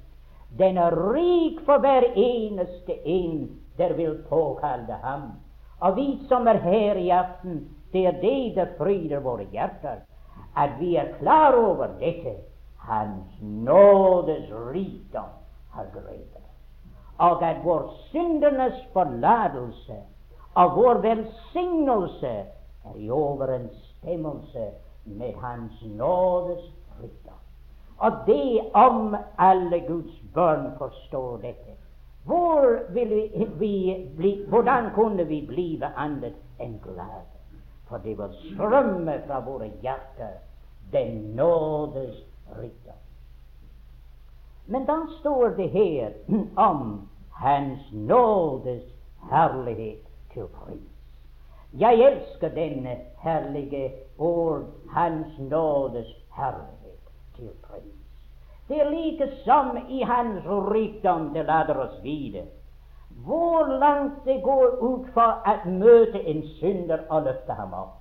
Den 0.59 0.79
er 0.79 0.95
rik 1.13 1.61
for 1.67 1.79
hver 1.79 2.03
eneste 2.17 2.97
en 3.07 3.61
der 3.79 3.95
vil 3.95 4.19
påkalle 4.29 4.99
ham. 5.03 5.23
Og 5.81 5.97
vi 5.97 6.19
som 6.29 6.47
er 6.47 6.59
her 6.63 6.99
i 6.99 7.09
aften, 7.11 7.69
det 7.93 8.07
er 8.07 8.21
det 8.21 8.57
der 8.57 8.67
fryder 8.79 9.21
våre 9.21 9.45
hjerter. 9.53 10.03
At 10.57 10.71
vi 10.81 10.97
er 10.97 11.13
klar 11.19 11.55
over 11.57 11.87
dette 12.01 12.35
hans 12.83 13.27
nådes 13.41 14.51
rikdom 14.75 15.31
har 15.71 15.87
grepet. 15.93 16.43
Og 17.19 17.45
at 17.51 17.65
vår 17.65 17.93
syndernes 18.11 18.87
forlatelse 18.93 19.97
og 20.55 20.77
vår 20.77 20.95
velsignelse 20.95 22.27
er 22.85 22.97
i 22.97 23.11
overensstemmelse 23.11 24.71
med 25.05 25.35
Hans 25.41 25.85
nådes 25.85 26.73
rikdom. 27.03 27.39
Og 27.99 28.13
det 28.27 28.61
om 28.75 29.17
alle 29.39 29.81
Guds 29.89 30.23
barn 30.35 30.73
forstår 30.79 31.37
dette, 31.37 31.73
hvor 32.25 32.93
vi, 32.93 33.05
vi 33.59 34.07
bli, 34.17 34.45
hvordan 34.49 34.91
kunne 34.95 35.25
vi 35.25 35.45
blive 35.49 35.87
annet 35.97 36.35
enn 36.61 36.81
glade? 36.83 37.32
For 37.93 37.99
det 37.99 38.15
vil 38.19 38.37
strømme 38.55 39.19
fra 39.27 39.39
våre 39.45 39.67
hjerter 39.83 40.39
den 40.93 41.17
nådes 41.37 42.15
rikdom. 42.57 43.01
Men 44.67 44.87
da 44.89 44.97
står 45.21 45.49
det 45.49 45.69
her 45.69 46.13
om 46.71 47.09
Hans 47.31 47.93
nådes 47.93 48.83
herlighet 49.31 50.09
til 50.33 50.49
pris. 50.49 50.89
Jeg 51.73 52.01
elsker 52.01 52.49
denne 52.49 52.97
herlige 53.21 53.93
ord, 54.19 54.65
Hans 54.91 55.39
nådes 55.39 56.17
herlighet 56.37 57.13
til 57.37 57.51
pris. 57.63 57.93
Det 58.69 58.81
er 58.81 58.91
like 58.91 59.29
som 59.45 59.77
i 59.89 60.03
Hans 60.03 60.47
rikdom 60.47 61.35
det 61.35 61.45
lader 61.45 61.77
oss 61.77 62.01
vite. 62.03 62.47
Hvor 63.25 63.67
langt 63.79 64.25
det 64.25 64.43
går 64.43 64.67
ut 64.83 65.11
for 65.15 65.43
å 65.47 65.53
møte 65.71 66.23
en 66.31 66.43
synder 66.59 67.05
og 67.09 67.29
løfte 67.29 67.55
ham 67.55 67.75
opp. 67.75 67.99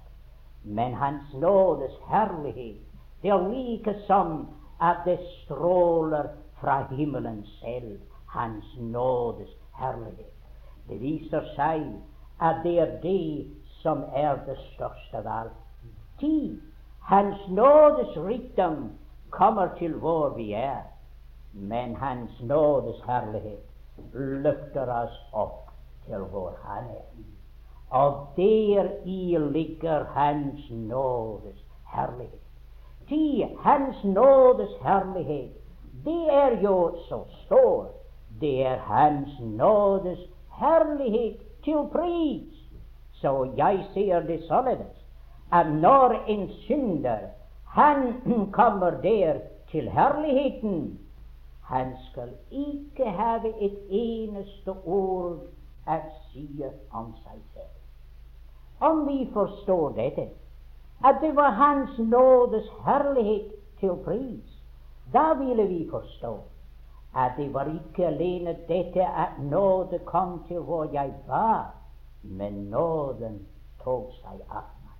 Men 0.63 0.93
Hans 0.93 1.33
nådes 1.33 1.93
herlighet, 2.09 2.81
det 3.21 3.29
er 3.29 3.47
like 3.49 3.93
som 4.07 4.47
at 4.81 5.03
det 5.05 5.19
stråler 5.43 6.31
fra 6.61 6.81
himmelen 6.89 7.43
selv, 7.59 7.99
Hans 8.25 8.65
nådes 8.79 9.53
herlighet. 9.77 10.33
Det 10.89 11.01
viser 11.01 11.45
seg 11.55 11.85
at 12.41 12.63
det 12.63 12.79
er 12.79 12.97
det 13.03 13.47
som 13.81 14.03
er 14.13 14.41
det 14.47 14.57
største 14.73 15.21
av 15.21 15.27
alt. 15.27 15.57
Ti, 16.19 16.57
Hans 17.09 17.49
nådes 17.49 18.17
rikdom 18.17 18.89
kommer 19.29 19.69
til 19.77 19.93
hvor 20.01 20.33
vi 20.37 20.53
er, 20.53 20.81
men 21.53 21.95
Hans 21.95 22.41
nådes 22.41 23.01
herlighet 23.05 23.70
løfter 24.13 24.91
oss 25.03 25.17
opp 25.33 25.71
til 26.05 26.27
vår 26.31 26.53
Herre. 26.65 26.99
er. 26.99 27.27
Og 27.89 28.39
i 29.05 29.37
ligger 29.37 30.03
Hans 30.03 30.69
nådes 30.71 31.65
herlighet. 31.93 32.39
Ty 33.07 33.43
Hans 33.63 34.03
nådes 34.03 34.77
herlighet 34.81 35.61
det 36.05 36.33
er 36.33 36.61
jo 36.61 36.95
så 37.09 37.23
stor. 37.45 37.87
Det 38.41 38.65
er 38.65 38.77
Hans 38.77 39.39
nådes 39.39 40.19
herlighet 40.59 41.37
til 41.63 41.87
pris. 41.91 42.57
Så 43.13 43.51
jeg 43.57 43.85
sier 43.93 44.19
det 44.19 44.43
således 44.47 44.97
at 45.53 45.67
når 45.71 46.23
en 46.27 46.49
synder 46.49 47.17
han 47.67 48.13
kommer 48.51 48.89
der 48.89 49.33
til 49.71 49.89
herligheten, 49.89 50.99
Han 51.71 51.93
skal 52.11 52.29
ikke 52.51 53.09
have 53.09 53.53
et 53.63 53.77
eneste 53.89 54.73
ord 54.83 55.45
å 55.87 55.97
si 56.27 56.47
om 56.91 57.13
seg 57.23 57.37
selv. 57.53 57.77
Om 58.83 59.05
vi 59.07 59.29
forstår 59.33 59.93
dette, 59.95 60.25
at 61.05 61.21
det 61.21 61.31
var 61.35 61.55
Hans 61.55 61.95
nådes 61.99 62.67
herlighet 62.85 63.53
til 63.79 63.95
pris, 64.03 64.57
da 65.13 65.33
ville 65.39 65.67
vi 65.67 65.87
forstå 65.91 66.33
at 67.15 67.31
det 67.37 67.53
var 67.53 67.71
ikke 67.71 68.07
alene 68.07 68.57
dette 68.67 69.07
at 69.07 69.39
nåde 69.39 69.99
kom 70.11 70.43
til 70.47 70.59
hvor 70.67 70.91
jeg 70.93 71.13
var, 71.27 71.71
men 72.21 72.53
nåden 72.53 73.39
tok 73.83 74.11
seg 74.19 74.43
av 74.49 74.67
meg. 74.83 74.99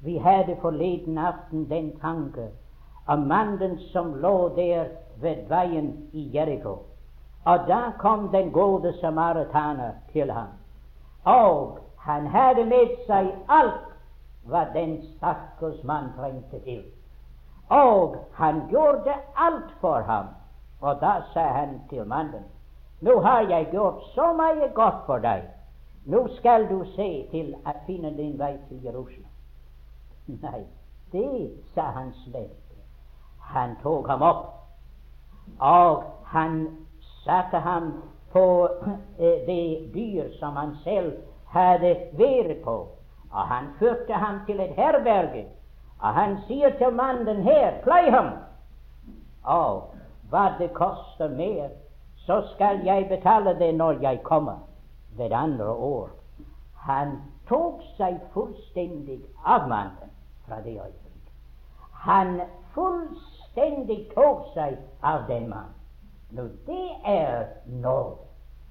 Vi 0.00 0.16
hadde 0.18 0.56
forleden 0.64 1.18
aften 1.18 1.68
den 1.70 1.92
tanke 2.00 2.50
om 3.10 3.28
mannen 3.28 3.78
som 3.92 4.14
lå 4.22 4.48
der 4.56 4.88
ved 5.20 5.48
veien 5.48 6.08
i 6.12 6.30
Jeriko. 6.34 6.76
Og 7.44 7.58
da 7.68 7.92
kom 7.98 8.28
den 8.32 8.52
gode 8.52 8.92
samaritaner 9.00 9.92
til 10.12 10.30
ham. 10.32 10.52
Og 11.24 11.78
han 11.98 12.26
hadde 12.26 12.64
med 12.64 12.94
seg 13.06 13.32
alt 13.48 13.88
hva 14.46 14.62
den 14.74 15.00
stakkars 15.16 15.82
mann 15.84 16.12
trengte 16.16 16.62
til. 16.64 16.84
Og 17.70 18.16
han 18.38 18.62
gjorde 18.70 19.14
alt 19.36 19.74
for 19.80 20.06
ham. 20.06 20.30
Og 20.80 21.00
da 21.00 21.20
sa 21.32 21.48
han 21.58 21.80
til 21.90 22.06
mannen, 22.06 22.46
nå 23.00 23.20
har 23.20 23.40
jeg 23.40 23.68
gjort 23.72 24.02
så 24.14 24.32
mye 24.32 24.70
godt 24.74 25.04
for 25.06 25.18
deg. 25.18 25.44
Nå 26.06 26.28
skal 26.38 26.68
du 26.70 26.84
se 26.94 27.10
til 27.30 27.54
å 27.66 27.74
finne 27.86 28.14
din 28.16 28.38
vei 28.38 28.56
til 28.68 28.80
Jerusalem. 28.84 29.28
Nei, 30.46 30.64
det 31.12 31.50
sa 31.74 31.90
han 31.98 32.14
slett 32.24 32.54
ikke. 32.54 32.69
Han 33.54 33.76
tok 33.82 34.08
ham 34.08 34.22
opp, 34.22 34.44
og 35.58 36.04
han 36.24 36.68
satte 37.24 37.58
ham 37.58 37.92
på 38.32 38.68
eh, 39.18 39.46
det 39.46 39.90
dyr 39.94 40.30
som 40.38 40.56
han 40.56 40.76
selv 40.84 41.12
hadde 41.50 41.94
vært 42.18 42.62
på. 42.64 42.76
Og 43.30 43.46
han 43.46 43.72
førte 43.78 44.14
ham 44.14 44.40
til 44.46 44.60
et 44.60 44.74
herberge. 44.76 45.46
Og 46.00 46.14
han 46.14 46.38
sier 46.46 46.70
til 46.78 46.94
mannen 46.94 47.42
her, 47.42 47.82
plei 47.84 48.10
ham. 48.10 48.30
Og 49.44 49.90
hva 50.30 50.46
det 50.58 50.72
koster 50.74 51.28
mer, 51.28 51.68
så 52.26 52.40
skal 52.54 52.84
jeg 52.86 53.08
betale 53.08 53.58
det 53.58 53.74
når 53.74 54.00
jeg 54.02 54.22
kommer 54.22 54.58
ved 55.18 55.32
andre 55.32 55.68
år. 55.70 56.08
Han 56.86 57.18
tok 57.48 57.82
seg 57.98 58.20
fullstendig 58.32 59.20
av 59.44 59.68
mannen 59.68 60.14
fra 60.46 60.60
det 60.64 60.78
øyeblikk. 60.78 61.34
Han 62.06 62.40
fullstendig 62.74 63.29
tok 64.14 64.46
seg 64.54 64.76
av 65.02 65.26
den 65.28 65.48
mannen. 65.48 65.74
Nå, 66.30 66.42
det 66.66 66.90
er 67.04 67.46
nåde. 67.66 68.16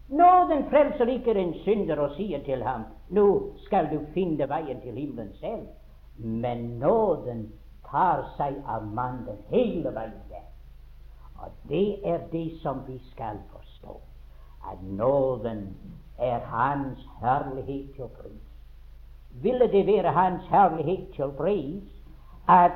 Nåden 0.09 0.69
frelser 0.69 1.05
ikke 1.05 1.35
en 1.37 1.53
synder 1.63 1.99
og 1.99 2.15
sier 2.15 2.41
til 2.45 2.63
ham 2.63 2.87
nå 3.09 3.25
skal 3.65 3.89
du 3.91 3.99
finne 4.13 4.47
veien 4.49 4.81
til 4.81 4.97
himmelen 4.97 5.33
selv. 5.41 5.67
Men 6.17 6.79
nåden 6.81 7.47
tar 7.89 8.25
seg 8.37 8.57
av 8.67 8.85
mannen 8.85 9.37
hele 9.49 9.93
veien 9.95 10.21
der. 10.29 10.45
Og 11.39 11.53
det 11.69 11.99
er 12.05 12.25
det 12.31 12.59
som 12.61 12.83
vi 12.87 12.99
skal 13.11 13.39
forstå. 13.53 13.99
At 14.71 14.81
nåden 14.83 15.77
er 16.17 16.39
Hans 16.45 16.99
herlighet 17.21 17.95
til 17.95 18.09
pris. 18.17 18.45
Ville 19.41 19.71
det 19.71 19.85
være 19.87 20.11
Hans 20.11 20.43
herlighet 20.49 21.09
til 21.15 21.31
pris 21.37 21.83
at 22.47 22.71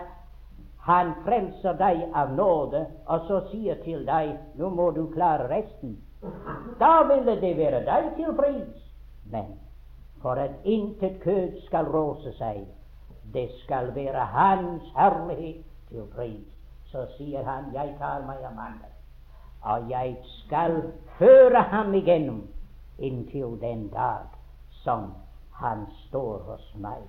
Han 0.83 1.13
frelser 1.23 1.77
deg 1.79 2.01
av 2.13 2.33
nåde, 2.35 2.85
og 3.07 3.27
så 3.27 3.41
sier 3.51 3.79
til 3.85 4.05
deg 4.07 4.33
nå 4.59 4.69
må 4.69 4.91
du 4.91 5.05
klare 5.13 5.47
resten. 5.51 5.97
Da 6.79 7.03
ville 7.07 7.37
det 7.41 7.53
være 7.57 7.83
deg 7.87 8.09
til 8.17 8.33
pris. 8.35 8.79
Men 9.31 9.53
for 10.21 10.39
at 10.39 10.55
intet 10.63 11.21
kød 11.23 11.61
skal 11.67 11.87
råse 11.91 12.35
seg, 12.39 12.65
det 13.33 13.49
skal 13.63 13.95
være 13.95 14.27
Hans 14.35 14.91
herlighet 14.95 15.63
til 15.89 16.07
pris 16.15 16.53
så 16.93 17.05
sier 17.17 17.43
han, 17.43 17.73
'Jeg 17.73 17.95
tar 17.99 18.21
meg 18.25 18.43
av 18.45 18.53
mannen', 18.55 18.93
og 19.61 19.89
jeg 19.89 20.17
skal 20.23 20.75
føre 21.17 21.61
ham 21.73 21.93
igjennom 21.93 22.41
inntil 22.99 23.57
den 23.61 23.87
dag 23.87 24.29
som 24.83 25.13
han 25.51 25.85
står 26.05 26.37
hos 26.49 26.75
meg. 26.75 27.01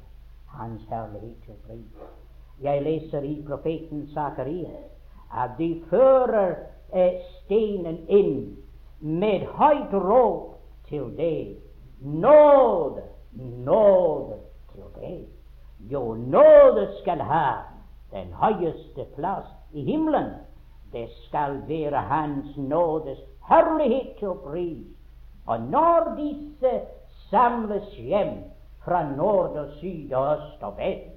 Hans 0.47 0.83
herlighet 0.89 1.37
til 1.47 1.59
pris. 1.67 2.24
Jeg 2.63 2.83
leser 2.83 3.23
i 3.23 3.43
profeten 3.47 4.09
Sakarias 4.15 4.91
at 5.35 5.51
de 5.59 5.83
fører 5.91 6.55
eh, 6.95 7.21
stenen 7.43 7.99
inn 8.09 8.57
med 9.01 9.47
høyt 9.59 9.93
råd 9.93 10.55
til 10.89 11.11
deg. 11.19 11.57
Nåde, 12.01 13.03
nåde 13.67 14.39
til 14.73 14.87
deg. 15.01 15.25
Jo, 15.91 16.15
nåde 16.15 16.87
skal 17.01 17.21
ha 17.21 17.49
den 18.13 18.33
høyeste 18.33 19.05
plass 19.17 19.51
i 19.73 19.83
himmelen. 19.85 20.31
Det 20.93 21.09
skal 21.27 21.59
være 21.69 22.07
Hans 22.09 22.57
nådes 22.57 23.19
herlighet 23.49 24.17
til 24.19 24.39
pris. 24.45 24.87
Og 25.47 25.61
når 25.61 26.15
disse 26.17 26.81
samles 27.31 27.97
hjem 27.97 28.37
fra 28.85 29.03
nord 29.17 29.57
og 29.57 29.67
syd 29.81 30.13
og 30.13 30.37
øst 30.37 30.63
og 30.63 30.79
vest, 30.79 31.14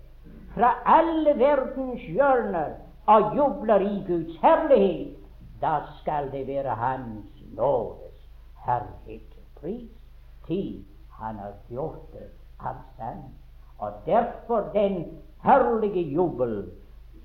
fra 0.58 0.74
alle 0.86 1.39
verdens 1.39 2.02
hjørner, 2.02 2.74
og 3.06 3.36
jubler 3.38 3.80
i 3.80 4.04
Guds 4.08 4.39
herlighet, 4.41 5.15
da 5.62 5.80
skal 6.00 6.32
det 6.32 6.48
være 6.48 6.76
Hans 6.76 7.43
nådes 7.56 8.17
herlighet 8.65 9.38
til. 9.62 9.89
Til 10.48 10.86
Han 11.10 11.36
har 11.36 11.54
gjort 11.70 12.12
det 12.13 12.30
av 12.60 12.76
sand. 12.98 13.24
Og 13.78 13.91
derfor 14.06 14.70
den 14.74 15.06
herlige 15.43 16.02
jubel 16.13 16.72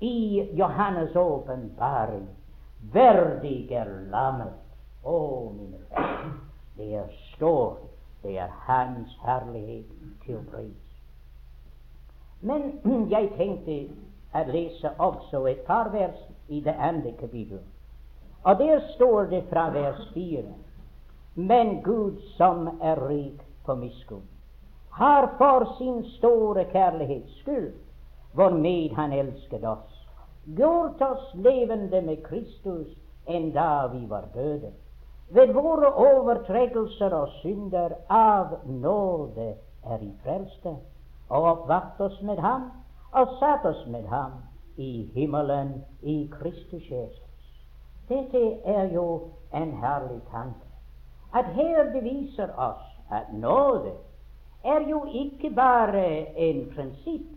i 0.01 0.41
Johannes' 0.53 1.17
åpenbaring. 1.17 2.29
Verdig 2.93 3.71
er 3.71 3.89
lammet. 4.11 4.59
Å, 5.03 5.17
mine 5.55 5.79
venner, 5.89 6.33
det 6.77 6.95
er 6.95 7.09
stort. 7.33 7.83
Det 8.23 8.37
er 8.39 8.51
Hans 8.67 9.19
herlighet 9.25 9.91
til 10.25 10.39
pris. 10.51 10.82
Men 12.43 12.81
jeg 13.13 13.31
tenkte 13.37 13.77
å 14.33 14.43
lese 14.51 14.91
også 14.99 15.45
et 15.51 15.63
par 15.67 15.91
vers 15.93 16.19
i 16.49 16.59
det 16.61 16.75
andre 16.75 17.13
kapittelet. 17.19 17.69
Og 18.43 18.59
der 18.59 18.81
står 18.95 19.29
det 19.31 19.45
fra 19.49 19.69
vers 19.71 20.01
fire 20.13 20.51
Men 21.35 21.79
Gud 21.81 22.19
som 22.37 22.67
er 22.81 22.99
rik 23.07 23.39
på 23.65 23.75
miskunn, 23.75 24.27
har 24.91 25.31
for 25.37 25.65
sin 25.77 26.03
store 26.17 26.65
kjærlighets 26.69 27.39
skyld 27.41 27.71
hvormed 28.33 28.93
Han 28.95 29.13
elsket 29.13 29.63
oss, 29.65 30.05
gjort 30.45 31.01
oss 31.01 31.33
levende 31.33 32.01
med 32.01 32.21
Kristus 32.27 32.91
enn 33.25 33.51
da 33.55 33.87
vi 33.93 34.05
var 34.09 34.27
døde. 34.33 34.73
Ved 35.33 35.53
våre 35.55 35.89
overtredelser 35.97 37.13
og 37.15 37.29
synder 37.41 37.95
av 38.09 38.59
nåde 38.67 39.53
er 39.85 40.01
vi 40.01 40.11
frelste, 40.23 40.75
og 41.33 41.45
oppvakt 41.51 42.01
oss 42.01 42.21
med 42.21 42.37
ham 42.37 42.69
og 43.11 43.37
satt 43.39 43.65
oss 43.65 43.81
med 43.87 44.05
ham 44.09 44.37
i 44.77 45.09
himmelen 45.15 45.73
i 46.01 46.15
Kristus 46.33 46.85
Jesus. 46.91 47.47
Dette 48.09 48.41
er 48.65 48.91
jo 48.93 49.05
en 49.53 49.71
herlig 49.81 50.21
tanke. 50.31 50.69
At 51.33 51.45
her 51.57 51.89
beviser 51.93 52.53
oss 52.57 52.85
at 53.11 53.33
nåde 53.33 53.95
er 54.63 54.85
jo 54.89 55.05
ikke 55.13 55.49
bare 55.55 56.05
en 56.37 56.65
prinsipp, 56.75 57.29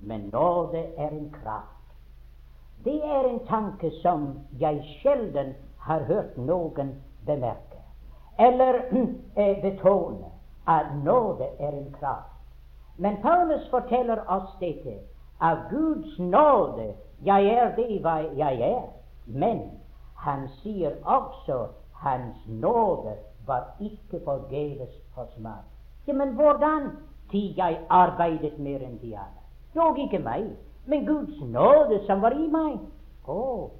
men 0.00 0.30
nåde 0.32 0.82
er 0.96 1.08
en 1.08 1.30
kraft. 1.42 1.94
Det 2.84 3.00
er 3.04 3.28
en 3.28 3.40
tanke 3.46 3.90
som 4.02 4.28
jeg 4.60 4.82
sjelden 5.00 5.54
har 5.78 6.04
hørt 6.10 6.36
noen 6.36 6.94
bemerke 7.26 7.74
eller 8.38 8.74
eh, 9.34 9.62
betone 9.62 10.26
at 10.66 10.86
nåde 11.04 11.44
er 11.58 11.72
en 11.72 11.96
kraft. 12.00 12.33
Men 12.96 13.16
Paulus 13.22 13.68
forteller 13.70 14.22
oss 14.30 14.50
dette. 14.60 14.98
Av 15.40 15.68
Guds 15.70 16.18
nåde 16.18 16.92
jeg 17.24 17.46
er 17.46 17.72
det 17.76 18.00
hva 18.02 18.18
jeg 18.36 18.60
er. 18.60 18.84
Men 19.26 19.62
han 20.24 20.48
sier 20.62 20.96
også 21.04 21.66
hans 22.04 22.36
nåde 22.46 23.16
var 23.46 23.74
ikke 23.80 24.20
forgjeves 24.24 24.92
hos 25.16 25.38
meg. 25.38 25.64
Ja, 26.06 26.12
men 26.12 26.34
hvordan? 26.34 26.90
Til 27.30 27.54
jeg 27.56 27.78
arbeidet 27.90 28.58
mer 28.58 28.82
enn 28.84 28.98
de 29.02 29.16
andre. 29.16 29.44
Dog 29.74 29.98
ikke 29.98 30.18
meg, 30.18 30.44
men 30.86 31.06
Guds 31.06 31.40
nåde 31.40 31.98
som 32.06 32.20
var 32.22 32.36
i 32.36 32.46
meg. 32.52 32.76
Å, 33.26 33.70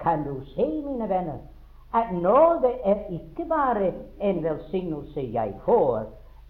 kan 0.00 0.22
du 0.24 0.40
se, 0.54 0.66
mine 0.86 1.08
venner, 1.10 1.42
at 1.92 2.12
nåde 2.14 2.70
er 2.84 3.02
ikke 3.10 3.44
bare 3.50 3.92
en 4.20 4.42
velsignelse 4.44 5.26
jeg 5.34 5.54
får 5.66 6.06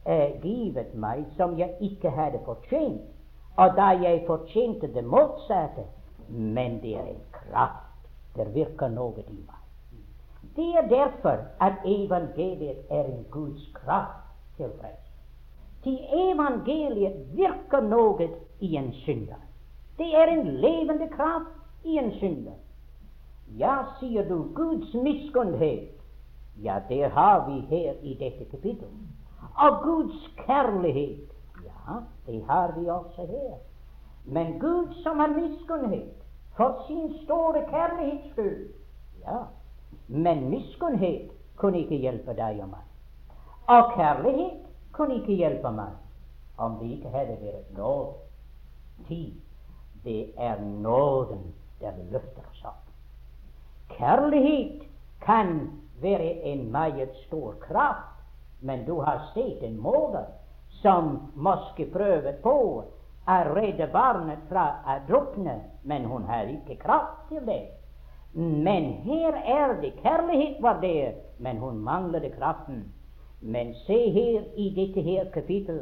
eh, 0.07 0.43
givet 0.43 0.95
meg, 0.95 1.25
som 1.37 1.59
jeg 1.59 1.75
ikke 1.81 2.11
hadde 2.11 2.41
fortjent, 2.45 3.03
og 3.57 3.77
da 3.77 3.93
jeg 4.01 4.25
fortjente 4.27 4.89
det 4.95 5.05
motsatte, 5.05 5.85
men 6.29 6.81
det 6.83 6.97
er 6.97 7.07
en 7.13 7.25
kraft. 7.33 7.89
Det 8.37 8.55
virker 8.55 8.89
noe 8.89 9.21
i 9.21 9.37
meg. 9.37 9.61
Det 10.57 10.69
er 10.77 10.89
derfor 10.89 11.45
at 11.61 11.85
evangeliet 11.85 12.87
er 12.91 13.05
en 13.05 13.25
Guds 13.31 13.71
kraft 13.75 14.25
til 14.57 14.73
frelse. 14.81 15.13
Til 15.83 15.99
evangeliet 16.13 17.37
virker 17.37 17.81
noe 17.81 18.29
i 18.61 18.77
en 18.77 18.93
synder. 19.05 19.41
Det 19.99 20.15
er 20.17 20.33
en 20.33 20.47
levende 20.47 21.09
kraft 21.13 21.85
i 21.85 21.99
en 21.99 22.13
synder. 22.13 22.57
Ja, 23.59 23.77
sier 24.01 24.29
du, 24.29 24.49
Guds 24.55 24.95
miskunnhet. 24.95 25.91
Ja, 26.63 26.81
det 26.89 27.11
har 27.11 27.49
vi 27.49 27.61
her 27.77 27.93
i 28.03 28.15
dette 28.15 28.45
kapittel. 28.51 28.89
Og 29.57 29.83
Guds 29.83 30.31
kjærlighet. 30.47 31.29
Ja, 31.65 31.95
det 32.27 32.45
har 32.49 32.81
vi 32.81 32.89
også 32.89 33.27
her. 33.27 33.57
Men 34.25 34.59
Gud 34.61 34.95
som 35.03 35.19
har 35.19 35.27
miskunnhet 35.27 36.15
for 36.57 36.85
sin 36.87 37.25
store 37.25 37.65
kjærlighets 37.71 38.33
skyld. 38.33 38.69
Ja, 39.27 39.39
men 40.09 40.51
miskunnhet 40.51 41.31
kunne 41.57 41.79
ikke 41.79 41.97
hjelpe 41.97 42.35
deg 42.37 42.61
og 42.63 42.69
meg. 42.69 42.87
Og 43.67 43.93
kjærlighet 43.97 44.63
kunne 44.93 45.15
ikke 45.15 45.35
hjelpe 45.35 45.71
meg 45.71 45.93
om 46.59 46.79
det 46.81 46.91
ikke 46.97 47.11
hadde 47.11 47.39
vært 47.41 47.77
nåde. 47.77 48.13
Tid. 49.09 49.33
Det 50.05 50.33
er 50.39 50.61
nåden 50.61 51.55
der 51.81 51.93
løfter 52.11 52.43
oss 52.51 52.65
opp. 52.65 52.87
Kjærlighet 53.97 54.83
kan 55.23 55.71
være 56.03 56.43
en 56.53 56.73
meget 56.73 57.11
stor 57.27 57.55
kraft, 57.61 58.12
men 58.63 58.85
du 58.87 58.95
har 59.01 59.21
sett 59.35 59.63
en 59.63 59.81
måte 59.81 60.25
som 60.83 61.19
måske 61.35 61.87
prøver 61.93 62.39
på 62.43 62.55
å 63.27 63.39
redde 63.55 63.87
barnet 63.93 64.43
fra 64.49 64.67
å 64.87 64.99
drukne, 65.09 65.59
men 65.83 66.07
hun 66.11 66.25
har 66.31 66.51
ikke 66.51 66.79
kraft 66.83 67.29
til 67.29 67.45
det. 67.47 67.63
Men 68.35 68.93
her 69.05 69.37
er 69.45 69.75
det 69.83 69.93
kjærlighet 70.03 70.63
var 70.63 70.81
der, 70.81 71.19
men 71.39 71.59
hun 71.59 71.83
manglet 71.85 72.33
kraften. 72.39 72.85
Men 73.41 73.75
se 73.87 73.99
her 74.15 74.47
i 74.57 74.71
dette 74.77 75.03
her 75.03 75.31
kapittel. 75.35 75.81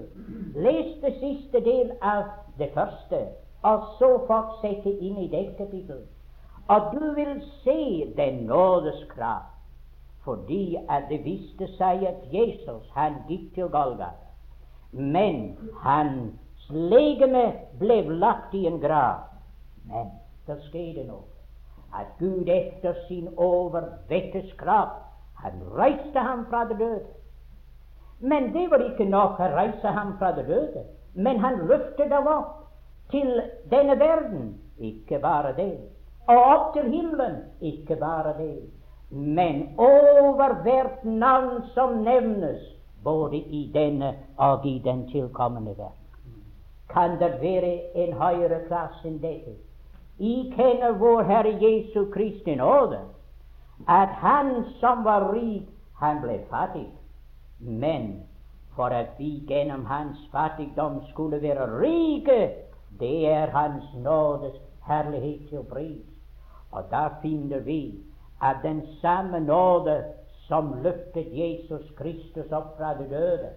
Les 0.56 0.96
det 1.02 1.14
siste 1.20 1.60
del 1.60 1.92
av 2.00 2.24
det 2.58 2.72
første, 2.74 3.20
og 3.62 3.84
så 3.98 4.10
fortsette 4.26 4.96
inn 4.98 5.20
i 5.20 5.28
det 5.28 5.46
kapittel. 5.58 6.00
Og 6.68 6.92
du 6.94 7.12
vil 7.14 7.40
se 7.62 8.12
den 8.16 8.44
nådes 8.48 9.04
kraft, 9.14 9.59
fordi 10.24 10.76
at 10.88 11.08
det 11.08 11.24
viste 11.24 11.66
seg 11.78 12.04
at 12.08 12.26
Jesus 12.32 12.88
han 12.94 13.22
gikk 13.28 13.54
til 13.54 13.70
Golgata. 13.72 14.28
Men 14.92 15.56
hans 15.80 16.70
legeme 16.70 17.44
ble 17.78 18.02
lagt 18.20 18.54
i 18.54 18.66
en 18.66 18.80
grav. 18.80 19.26
Men 19.86 20.10
det 20.46 20.58
skjedde 20.68 21.06
noe 21.08 21.26
at 21.94 22.10
Gud 22.18 22.48
etter 22.48 22.94
sin 23.08 23.28
overvettes 23.36 24.52
kraft 24.58 25.06
han 25.40 25.62
reiste 25.74 26.20
ham 26.20 26.44
fra 26.50 26.64
det 26.68 26.78
døde. 26.78 27.06
Men 28.20 28.52
det 28.52 28.66
var 28.70 28.82
ikke 28.84 29.08
nok 29.08 29.40
å 29.40 29.48
reise 29.54 29.92
ham 29.96 30.12
fra 30.18 30.34
det 30.36 30.44
døde, 30.46 30.82
men 31.14 31.40
han 31.40 31.64
løftet 31.70 32.12
ham 32.12 32.28
opp 32.28 32.58
til 33.10 33.40
denne 33.72 33.96
verden. 33.98 34.52
Ikke 34.78 35.18
bare 35.18 35.54
det. 35.56 35.72
Og 36.28 36.36
opp 36.36 36.74
til 36.76 36.90
himmelen. 36.92 37.40
Ikke 37.60 37.96
bare 37.96 38.34
det. 38.38 38.68
Men 39.10 39.68
over 39.78 40.62
hvert 40.62 41.04
navn 41.04 41.62
som 41.74 42.02
nevnes, 42.02 42.60
både 43.04 43.36
i 43.36 43.70
denne 43.74 44.14
og 44.36 44.66
i 44.66 44.78
den 44.84 45.08
tilkommende 45.10 45.74
verden. 45.78 46.36
Kan 46.90 47.10
det 47.18 47.32
være 47.42 47.72
en 47.94 48.12
høyere 48.12 48.60
klasse 48.68 49.08
enn 49.08 49.18
dette? 49.22 49.56
I 50.18 50.52
kjenner 50.54 50.98
vår 51.00 51.22
Herre 51.22 51.52
Jesu 51.62 52.10
Kristi 52.12 52.54
nåde, 52.54 52.98
at 53.88 54.08
han 54.20 54.64
som 54.80 55.04
var 55.04 55.30
rik, 55.32 55.68
han 55.96 56.20
ble 56.20 56.40
fattig. 56.50 56.88
Men 57.60 58.22
for 58.76 58.92
at 58.94 59.16
vi 59.18 59.44
gjennom 59.48 59.84
hans 59.84 60.18
fattigdom 60.32 61.00
skulle 61.10 61.42
være 61.42 61.66
rike, 61.80 62.50
det 63.00 63.26
er 63.32 63.50
Hans 63.50 63.84
nådes 63.94 64.54
herlighet 64.86 65.48
til 65.48 65.64
pris. 65.70 66.06
Og 66.70 66.84
da 66.90 67.08
finner 67.22 67.58
vi 67.58 68.00
at 68.42 68.56
den 68.62 68.82
samme 69.00 69.40
nåde 69.40 70.04
som 70.48 70.82
løftet 70.82 71.26
Jesus 71.32 71.90
Kristus 71.96 72.52
opp 72.52 72.76
fra 72.78 72.94
de 72.98 73.08
døde, 73.10 73.50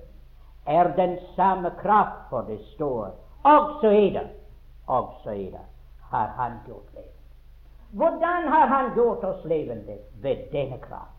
er 0.66 0.96
den 0.96 1.18
samme 1.36 1.72
kraft, 1.82 2.30
for 2.30 2.42
det 2.42 2.60
står. 2.76 3.16
Også 3.44 3.88
er 3.88 4.10
det, 4.20 4.28
også 4.88 5.30
er 5.30 5.52
det 5.52 5.66
har 6.14 6.28
Han 6.28 6.52
gjort 6.68 6.94
levende. 6.94 7.12
Hvordan 7.92 8.48
har 8.48 8.68
Han 8.68 8.96
gjort 8.96 9.24
oss 9.24 9.46
levende? 9.46 9.98
Ved 10.22 10.38
denne 10.52 10.78
kraft. 10.78 11.10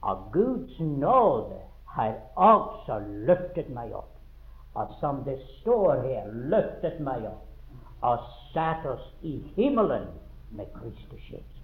Og 0.00 0.16
Guds 0.32 0.80
nåde 0.80 1.60
har 1.86 2.14
også 2.34 2.98
løftet 3.08 3.68
meg 3.68 3.94
opp. 3.94 4.12
Og 4.74 4.88
som 5.00 5.24
det 5.24 5.38
står 5.60 6.02
her, 6.02 6.26
løftet 6.32 7.00
meg 7.00 7.24
opp 7.28 7.42
og 8.04 8.18
satt 8.52 8.84
oss 8.86 9.06
i 9.22 9.38
himmelen 9.56 10.04
med 10.50 10.66
Kristus 10.74 11.30
Jesus. 11.32 11.55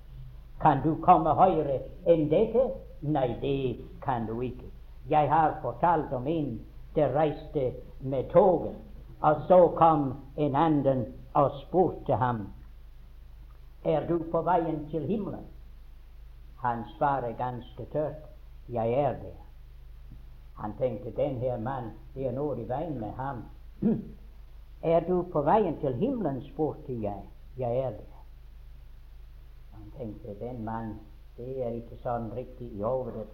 Kan 0.62 0.82
du 0.84 0.94
komme 1.02 1.34
høyere 1.34 1.80
enn 2.06 2.28
dette? 2.30 2.68
Nei, 3.02 3.34
det 3.42 3.82
kan 4.04 4.26
du 4.26 4.40
ikke. 4.40 4.70
Jeg 5.10 5.30
har 5.30 5.58
fortalt 5.62 6.12
om 6.12 6.26
en 6.26 6.60
der 6.94 7.14
reiste 7.16 7.72
med 8.00 8.30
toget, 8.30 8.76
og 9.20 9.46
så 9.48 9.68
kom 9.76 10.12
en 10.36 10.56
annen 10.56 11.06
og 11.34 11.50
spurte 11.62 12.14
ham 12.14 12.46
er 13.84 14.06
du 14.06 14.18
på 14.30 14.42
veien 14.42 14.88
til 14.90 15.06
himmelen. 15.06 15.46
Han 16.56 16.84
svarer 16.96 17.32
ganske 17.32 17.84
tørt 17.92 18.28
jeg 18.68 18.92
er 18.92 19.12
det. 19.12 19.34
Han 20.58 20.72
tenkte 20.78 21.10
den 21.10 21.36
her 21.36 21.58
mann, 21.58 21.90
det 22.14 22.26
er 22.26 22.32
noe 22.32 22.60
i 22.60 22.68
veien 22.68 23.00
med 23.00 23.10
ham. 23.18 23.42
er 24.94 25.00
du 25.00 25.22
på 25.32 25.42
veien 25.42 25.80
til 25.80 25.94
himmelen, 25.94 26.42
spurte 26.52 27.02
jeg. 27.02 27.22
Jeg 27.58 27.78
er 27.78 27.90
det. 27.90 28.11
Tenkte 29.96 30.34
den 30.40 30.64
mann, 30.64 30.98
det 31.36 31.62
er 31.64 31.76
ikke 31.76 31.98
sånn 32.02 32.30
riktig 32.36 32.70
i 32.78 32.82
hodet. 32.82 33.28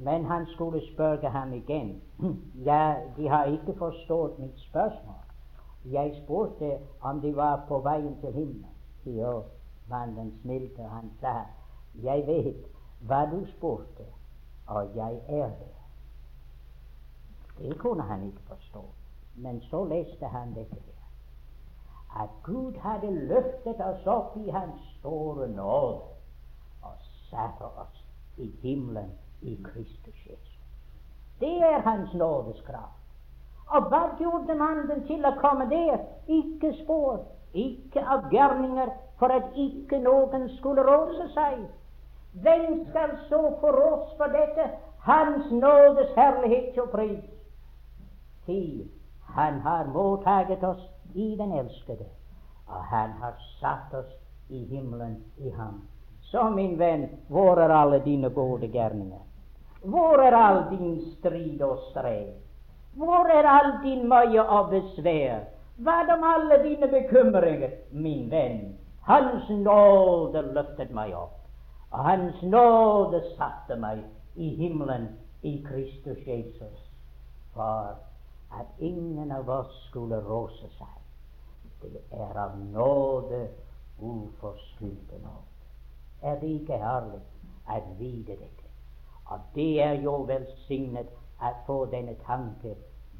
Men 0.00 0.24
han 0.24 0.46
skulle 0.54 0.80
spørre 0.92 1.28
ham 1.28 1.52
igjen. 1.52 2.00
ja, 2.68 2.96
de 3.16 3.28
har 3.28 3.50
ikke 3.52 3.76
forstått 3.78 4.38
mitt 4.38 4.58
spørsmål. 4.70 5.20
Jeg 5.84 6.14
spurte 6.22 6.78
om 7.00 7.20
de 7.20 7.36
var 7.36 7.64
på 7.68 7.78
veien 7.84 8.16
til 8.20 8.32
himmelen. 8.32 8.76
Jo, 9.04 9.42
mannen 9.88 10.32
smilte, 10.42 10.82
han 10.82 11.10
sa, 11.20 11.34
jeg 12.04 12.26
vet 12.26 12.66
hva 13.08 13.24
du 13.30 13.44
spurte, 13.56 14.04
og 14.68 14.96
jeg 14.96 15.20
er 15.28 15.48
det. 15.60 15.74
Det 17.58 17.78
kunne 17.78 18.02
han 18.02 18.26
ikke 18.26 18.42
forstå. 18.48 18.84
Men 19.36 19.60
så 19.60 19.84
leste 19.84 20.26
han 20.26 20.54
dette 20.54 20.74
her. 20.74 20.99
At 22.16 22.28
Gud 22.42 22.78
hadde 22.82 23.10
løftet 23.10 23.80
oss 23.80 24.06
opp 24.06 24.36
i 24.36 24.50
Hans 24.50 24.80
store 24.98 25.48
nåde 25.48 26.00
og 26.82 26.94
satt 27.30 27.60
oss 27.62 28.06
i 28.36 28.50
himmelen 28.62 29.12
i 29.42 29.54
Kristus 29.64 30.26
Jesus. 30.26 30.58
Det 31.40 31.62
er 31.62 31.80
Hans 31.80 32.14
nådeskrav. 32.14 32.90
Og 33.66 33.82
hva 33.88 34.02
gjorde 34.18 34.54
mannen 34.58 35.04
til 35.06 35.24
å 35.24 35.36
komme 35.38 35.68
der? 35.70 36.00
Ikke 36.26 36.72
spor, 36.82 37.22
ikke 37.54 38.02
av 38.02 38.26
gjerninger, 38.32 38.90
for 39.18 39.30
at 39.30 39.54
ikke 39.54 40.00
noen 40.02 40.48
skulle 40.58 40.82
råse 40.82 41.28
seg. 41.34 41.60
Hvem 42.42 42.86
skal 42.90 43.14
så 43.28 43.40
få 43.60 43.70
ros 43.76 44.10
for 44.18 44.34
dette? 44.34 44.66
Hans 45.06 45.50
nådes 45.50 46.10
herlighet 46.16 46.72
til 46.74 46.90
pris. 46.92 47.24
Til 48.46 48.88
Han 49.30 49.60
har 49.60 49.86
mottaget 49.86 50.64
oss 50.64 50.89
i 51.14 51.36
den 51.36 51.52
elskede, 51.52 52.06
og 52.66 52.84
Han 52.84 53.10
har 53.20 53.34
satt 53.60 53.94
oss 53.94 54.12
i 54.48 54.64
himmelen 54.64 55.24
i 55.38 55.50
ham. 55.50 55.82
Så, 56.22 56.50
min 56.50 56.78
venn, 56.78 57.08
hvor 57.28 57.58
er 57.58 57.72
alle 57.74 57.98
dine 58.04 58.30
gode 58.30 58.68
gjerninger? 58.68 59.22
Hvor 59.82 60.22
er 60.22 60.36
all 60.36 60.70
din 60.70 61.00
strid 61.18 61.62
og 61.62 61.78
strev? 61.90 62.34
Hvor 62.94 63.26
er 63.30 63.48
all 63.48 63.72
din 63.84 64.08
møye 64.08 64.42
og 64.42 64.70
besvær? 64.70 65.40
Hva 65.80 66.02
om 66.12 66.24
alle 66.24 66.62
dine 66.62 66.88
bekymringer, 66.88 67.70
min 67.90 68.30
venn? 68.30 68.76
Hans 69.02 69.48
nåde 69.48 70.42
løftet 70.54 70.90
meg 70.94 71.14
opp, 71.16 71.38
og 71.90 72.04
Hans 72.04 72.42
nåde 72.42 73.22
satte 73.38 73.78
meg 73.80 74.04
i 74.36 74.50
himmelen 74.58 75.08
i 75.42 75.56
Kristus 75.64 76.20
Jesus, 76.26 76.84
for 77.54 77.96
at 78.60 78.66
ingen 78.78 79.32
av 79.32 79.48
oss 79.48 79.72
skulle 79.88 80.20
rose 80.28 80.68
seg. 80.76 80.99
Er 82.20 82.38
av 82.38 82.58
nåde, 82.60 83.48
uforskyldte 84.00 85.18
nåde. 85.22 85.50
Er 86.22 86.40
det 86.40 86.48
ikke 86.60 86.78
herlig 86.78 87.20
å 87.70 87.80
vite 87.98 88.36
dette? 88.36 88.68
Og 89.30 89.40
det 89.54 89.70
er 89.82 89.96
jo 90.04 90.18
velsignet 90.28 91.12
å 91.40 91.52
få 91.66 91.84
denne 91.92 92.16
tanke 92.26 92.74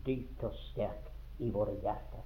dypt 0.07 0.45
og 0.45 0.57
sterk 0.67 1.09
i 1.39 1.51
våre 1.55 1.77
hjerter. 1.81 2.25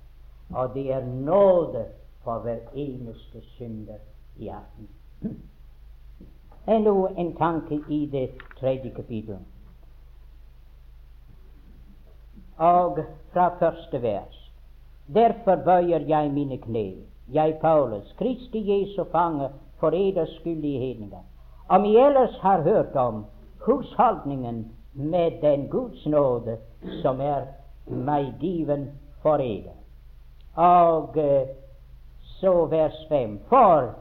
Og 0.51 0.75
det 0.75 0.89
er 0.93 1.07
nåde 1.07 1.87
for 2.25 2.43
hver 2.43 2.61
eneste 2.75 3.43
synder 3.55 4.01
i 4.37 4.49
aften. 4.49 4.89
Enda 6.75 6.95
en 7.21 7.35
tanke 7.37 7.81
i 7.89 8.07
det 8.13 8.31
tredje 8.59 8.91
kapitlet. 8.97 9.41
Og 12.57 13.05
fra 13.33 13.51
første 13.59 14.03
vers. 14.03 14.44
Derfor 15.07 15.57
bøyer 15.65 16.01
jeg 16.09 16.33
mine 16.33 16.59
kne, 16.59 16.93
jeg 17.33 17.59
Paulus, 17.61 18.15
Kristi 18.19 18.63
Jesu 18.71 19.05
fange, 19.13 19.49
for 19.81 19.91
eders 19.95 20.31
skyld. 20.41 21.13
Om 21.69 21.85
I 21.85 21.97
ellers 21.97 22.39
har 22.41 22.63
hørt 22.63 22.97
om 22.97 23.25
husholdningen 23.67 24.73
med 24.95 25.31
den 25.43 25.69
Guds 25.69 26.07
nåde 26.07 26.57
som 27.03 27.21
er 27.21 27.47
meg 27.87 28.35
given 28.41 28.91
for 29.23 29.37
eder. 29.37 29.77
Og 30.57 31.19
eh, 31.19 31.49
så 32.41 32.67
vers 32.67 33.07
5. 33.09 33.39
For 33.49 33.95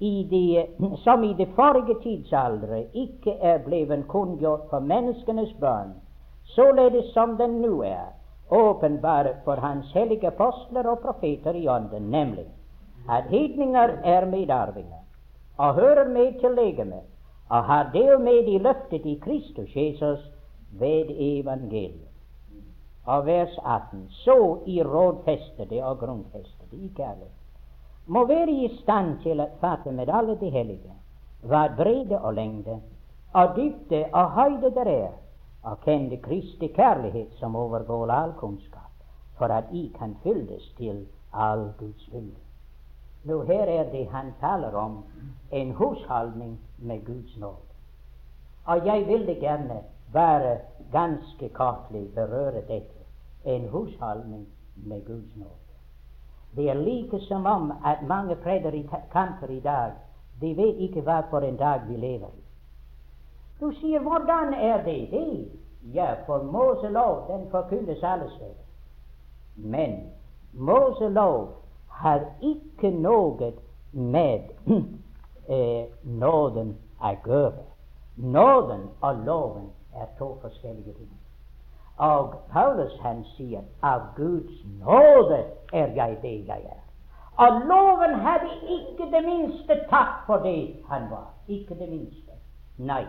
i 0.00 0.26
de, 0.30 0.66
som 1.04 1.24
i 1.24 1.32
det 1.38 1.48
forrige 1.54 1.96
tidsaldre 2.02 2.84
ikke 2.94 3.32
er 3.40 3.58
blevet 3.58 4.08
kunngjort 4.08 4.66
for 4.70 4.80
menneskenes 4.80 5.52
barn, 5.60 5.94
således 6.44 7.12
som 7.12 7.36
den 7.36 7.60
nå 7.60 7.82
er, 7.82 8.10
åpenbare 8.52 9.34
for 9.44 9.56
Hans 9.56 9.92
hellige 9.94 10.26
apostler 10.26 10.88
og 10.88 10.98
profeter 10.98 11.54
i 11.54 11.68
ånden, 11.68 12.10
nemlig 12.10 12.46
at 13.10 13.24
hedninger 13.30 13.88
er 14.04 14.26
medarvinger 14.26 15.02
og 15.58 15.74
hører 15.74 16.08
med 16.08 16.40
til 16.40 16.54
legemet 16.56 17.02
og 17.48 17.64
har 17.64 17.90
del 17.92 18.20
med 18.20 18.48
i 18.48 18.58
løftet 18.58 19.06
i 19.06 19.20
Kristus 19.24 19.76
Jesus 19.76 20.18
ved 20.70 21.10
evangeliet. 21.10 22.08
Og 23.06 23.26
vers 23.26 23.58
18. 23.64 24.06
Så 24.08 24.58
i 24.66 24.82
rådfestede 24.82 25.84
og 25.84 25.98
grunnfestede 25.98 26.76
i 26.76 26.92
kjærlighet 26.96 27.38
må 28.06 28.26
være 28.26 28.50
i 28.50 28.70
stand 28.82 29.18
til 29.22 29.40
å 29.40 29.48
fatte 29.60 29.92
med 29.92 30.10
alle 30.10 30.36
de 30.40 30.50
hellige 30.50 30.94
hva 31.42 31.66
brede 31.76 32.18
og 32.20 32.34
lengde 32.34 32.78
og 33.34 33.56
dybde 33.56 34.04
og 34.12 34.30
høyde 34.30 34.70
der 34.74 34.90
er, 34.90 35.12
og 35.62 35.80
kjenne 35.84 36.16
Kristi 36.16 36.68
kjærlighet 36.68 37.34
som 37.38 37.56
overgår 37.56 38.10
all 38.10 38.32
kunnskap, 38.32 38.90
for 39.38 39.44
at 39.46 39.64
I 39.72 39.92
kan 39.98 40.16
fylles 40.22 40.74
til 40.76 41.06
all 41.32 41.72
Guds 41.78 42.12
vilje. 42.12 42.42
Nå 43.24 43.42
her 43.42 43.66
er 43.66 43.90
det 43.92 44.08
han 44.10 44.32
taler 44.40 44.74
om 44.74 45.04
en 45.52 45.70
husholdning 45.70 46.60
med 46.78 47.04
Guds 47.06 47.38
nåde. 47.38 47.70
Og 48.64 48.86
jeg 48.86 49.06
ville 49.06 49.34
gjerne 49.34 49.80
bare 50.12 50.58
ganske 50.92 51.48
kortlig 51.48 52.14
berøre 52.14 52.60
dette. 52.68 53.02
En 53.44 53.68
husholdning 53.68 54.46
med 54.76 55.04
Guds 55.06 55.36
nåde. 55.36 55.62
Det 56.56 56.70
er 56.70 56.74
like 56.74 57.20
som 57.20 57.46
om 57.46 57.72
at 57.84 58.02
mange 58.02 58.36
predikanter 58.36 59.48
i 59.48 59.60
dag 59.60 59.92
de 60.40 60.56
vet 60.56 60.76
ikke 60.76 61.00
hva 61.00 61.20
for 61.30 61.40
en 61.40 61.56
dag 61.56 61.80
vi 61.88 61.96
lever 61.96 62.28
i. 62.28 62.41
Du 63.62 63.72
sier 63.72 64.00
'hvordan 64.00 64.54
er 64.54 64.84
det 64.84 65.10
det?' 65.10 65.48
Ja, 65.94 66.14
for 66.26 66.42
Moselov 66.42 67.26
den 67.28 67.50
forkynnes 67.50 68.02
alle 68.02 68.30
steder. 68.30 68.64
Men 69.56 70.10
Moselov 70.52 71.48
har 71.88 72.20
ikke 72.42 72.90
noe 72.90 73.52
med 73.92 74.40
eh, 75.48 75.84
nåden 76.04 76.76
å 77.00 77.12
gjøre. 77.26 77.62
Nåden 78.16 78.80
og 79.00 79.14
loven 79.26 79.70
er 79.94 80.06
to 80.18 80.38
forskjellige 80.40 80.94
ting. 80.94 81.16
Og 81.96 82.34
Paulus 82.52 82.98
han 83.00 83.24
sier 83.36 83.62
av 83.82 84.00
Guds 84.16 84.64
nåde 84.80 85.44
er 85.72 85.86
jeg 85.94 86.18
det 86.22 86.48
jeg 86.48 86.62
er. 86.66 86.82
Og 87.36 87.60
loven 87.66 88.14
hadde 88.14 88.50
ikke 88.68 89.10
det 89.12 89.24
minste 89.24 89.80
takk 89.90 90.26
for 90.26 90.36
det 90.36 90.76
han 90.88 91.10
var. 91.10 91.30
Ikke 91.48 91.74
det 91.74 91.88
minste. 91.88 92.32
Nei. 92.78 93.04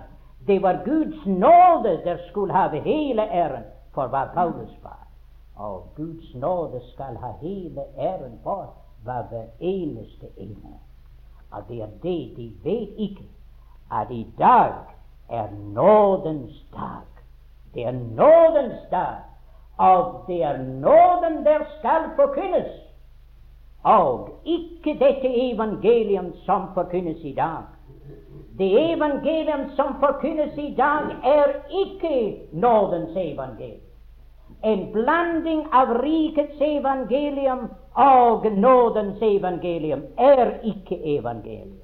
Det 0.47 0.60
var 0.63 0.82
Guds 0.86 1.25
nåde 1.25 2.01
der 2.03 2.17
skulle 2.29 2.53
ha 2.53 2.67
hele 2.67 3.21
æren 3.21 3.63
for 3.93 4.08
hva 4.08 4.25
Paulus 4.34 4.73
var. 4.84 5.08
Og 5.56 5.88
Guds 5.95 6.36
nåde 6.36 6.82
skal 6.93 7.17
ha 7.17 7.32
hele 7.41 7.82
æren 7.97 8.39
for 8.43 8.73
hva 9.03 9.21
hver 9.29 9.45
eneste 9.60 10.27
ene. 10.38 10.79
Og 11.51 11.63
det 11.69 11.82
er 11.82 11.88
det 12.03 12.38
de 12.38 12.51
vet 12.63 12.89
ikke, 12.97 13.23
at 13.91 14.12
i 14.12 14.27
dag 14.39 14.73
er 15.29 15.47
nådens 15.73 16.65
dag. 16.73 17.08
Det 17.73 17.86
er 17.86 17.91
nådens 17.91 18.79
dag, 18.91 19.17
og 19.77 20.23
det 20.27 20.43
er 20.43 20.58
nåden 20.58 21.45
der 21.45 21.60
skal 21.79 22.01
forkynnes. 22.15 22.71
Og 23.84 24.29
ikke 24.45 24.99
dette 24.99 25.51
evangelium 25.51 26.34
som 26.45 26.67
forkynnes 26.73 27.23
i 27.23 27.34
dag. 27.34 27.63
Det 28.58 28.92
evangelium 28.92 29.70
som 29.76 29.96
forkynnes 30.00 30.58
i 30.58 30.76
dag, 30.78 31.16
er 31.24 31.54
ikke 31.84 32.38
nådens 32.52 33.16
evangelium. 33.18 33.80
En 34.63 34.92
blanding 34.94 35.66
av 35.72 35.94
rikets 36.04 36.62
evangelium 36.62 37.68
og 37.94 38.46
nådens 38.52 39.22
evangelium 39.22 40.04
er 40.18 40.60
ikke 40.63 41.18
evangeliet. 41.18 41.84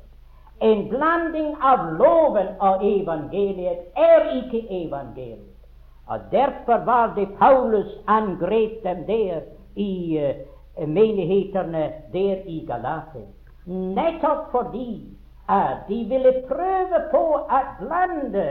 En 0.62 0.89
blanding 0.89 1.55
av 1.62 1.93
loven 1.99 2.47
og 2.60 2.84
evangeliet 2.84 3.77
er 3.95 4.29
ikke 4.36 4.63
evangeliet. 4.86 5.55
Og 6.08 6.19
Derfor 6.32 6.86
var 6.86 7.13
det 7.15 7.27
Paulus 7.39 7.97
angrep 8.08 8.84
dem 8.84 9.03
der 9.08 9.41
i 9.75 10.19
uh, 10.19 10.89
menighetene 10.89 11.91
der 12.13 12.36
i 12.45 12.65
Galatia. 12.67 13.27
Nettopp 13.65 14.51
fordi 14.51 15.18
at 15.49 15.88
de 15.88 16.03
ville 16.09 16.33
prøve 16.47 16.99
på 17.12 17.21
å 17.41 17.59
blande 17.79 18.47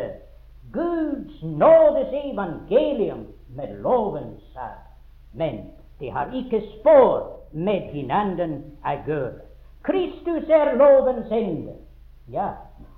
Guds 0.73 1.43
nådes 1.43 2.13
evangelium 2.13 3.27
med 3.57 3.79
lovens 3.83 4.43
sak. 4.55 4.85
Men 5.33 5.71
de 6.01 6.11
har 6.11 6.33
ikke 6.35 6.61
spor 6.79 7.29
med 7.53 7.93
hverandre 7.93 8.49
å 8.83 8.97
gjøre. 9.07 9.45
Kristus 9.87 10.51
er 10.51 10.75
lovens 10.77 11.31
ende. 11.33 11.79
Ja. 12.29 12.51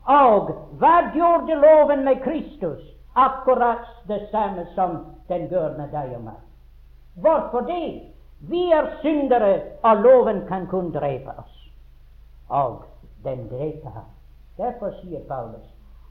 Og 0.08 0.50
hva 0.80 1.12
gjorde 1.14 1.60
loven 1.60 2.04
med 2.04 2.22
Kristus? 2.24 2.80
Akkurat 3.14 3.84
det 4.08 4.28
samme 4.30 4.64
som 4.74 4.96
den 5.28 5.48
gjør 5.50 5.76
med 5.78 5.92
deg 5.92 6.14
og 6.16 6.24
meg. 6.30 6.40
Hvorfor 7.20 7.66
det? 7.68 8.10
Vi 8.48 8.70
er 8.72 8.88
syndere, 9.02 9.76
og 9.84 10.00
loven 10.00 10.46
kan 10.48 10.66
kun 10.70 10.88
drepe 10.94 11.34
oss. 11.36 11.56
Og 12.48 12.86
den 13.24 13.48
dreper 13.48 13.90
ham. 13.90 14.08
Derfor 14.58 14.90
sier 15.02 15.20
Paulus 15.28 15.66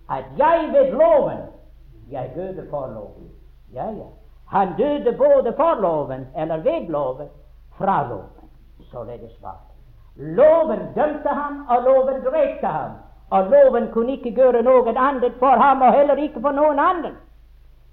at 0.10 0.26
jeg 0.38 0.69
ved 0.74 0.91
loven 0.91 1.38
Jeg 2.12 2.32
døde 2.36 2.67
for 2.69 2.88
loven. 2.88 3.30
Ja, 3.74 3.86
ja. 3.86 4.10
Han 4.48 4.67
døde 4.78 5.17
både 5.17 5.54
for 5.54 5.82
loven, 5.82 6.28
eller 6.38 6.58
ved 6.58 6.88
loven, 6.88 7.28
fra 7.78 8.08
loven. 8.10 8.50
Således 8.91 9.41
var 9.41 9.58
det. 9.67 10.26
Loven 10.36 10.80
dømte 10.95 11.30
ham, 11.30 11.67
og 11.69 11.84
loven 11.84 12.24
drepte 12.24 12.67
ham. 12.67 12.91
Og 13.30 13.43
loven 13.43 13.91
kunne 13.91 14.12
ikke 14.12 14.32
gjøre 14.32 14.63
noe 14.63 14.93
annet 14.98 15.34
for 15.39 15.56
ham, 15.63 15.82
og 15.82 15.93
heller 15.93 16.15
ikke 16.15 16.41
for 16.41 16.52
noen 16.52 16.80
andre. 16.80 17.12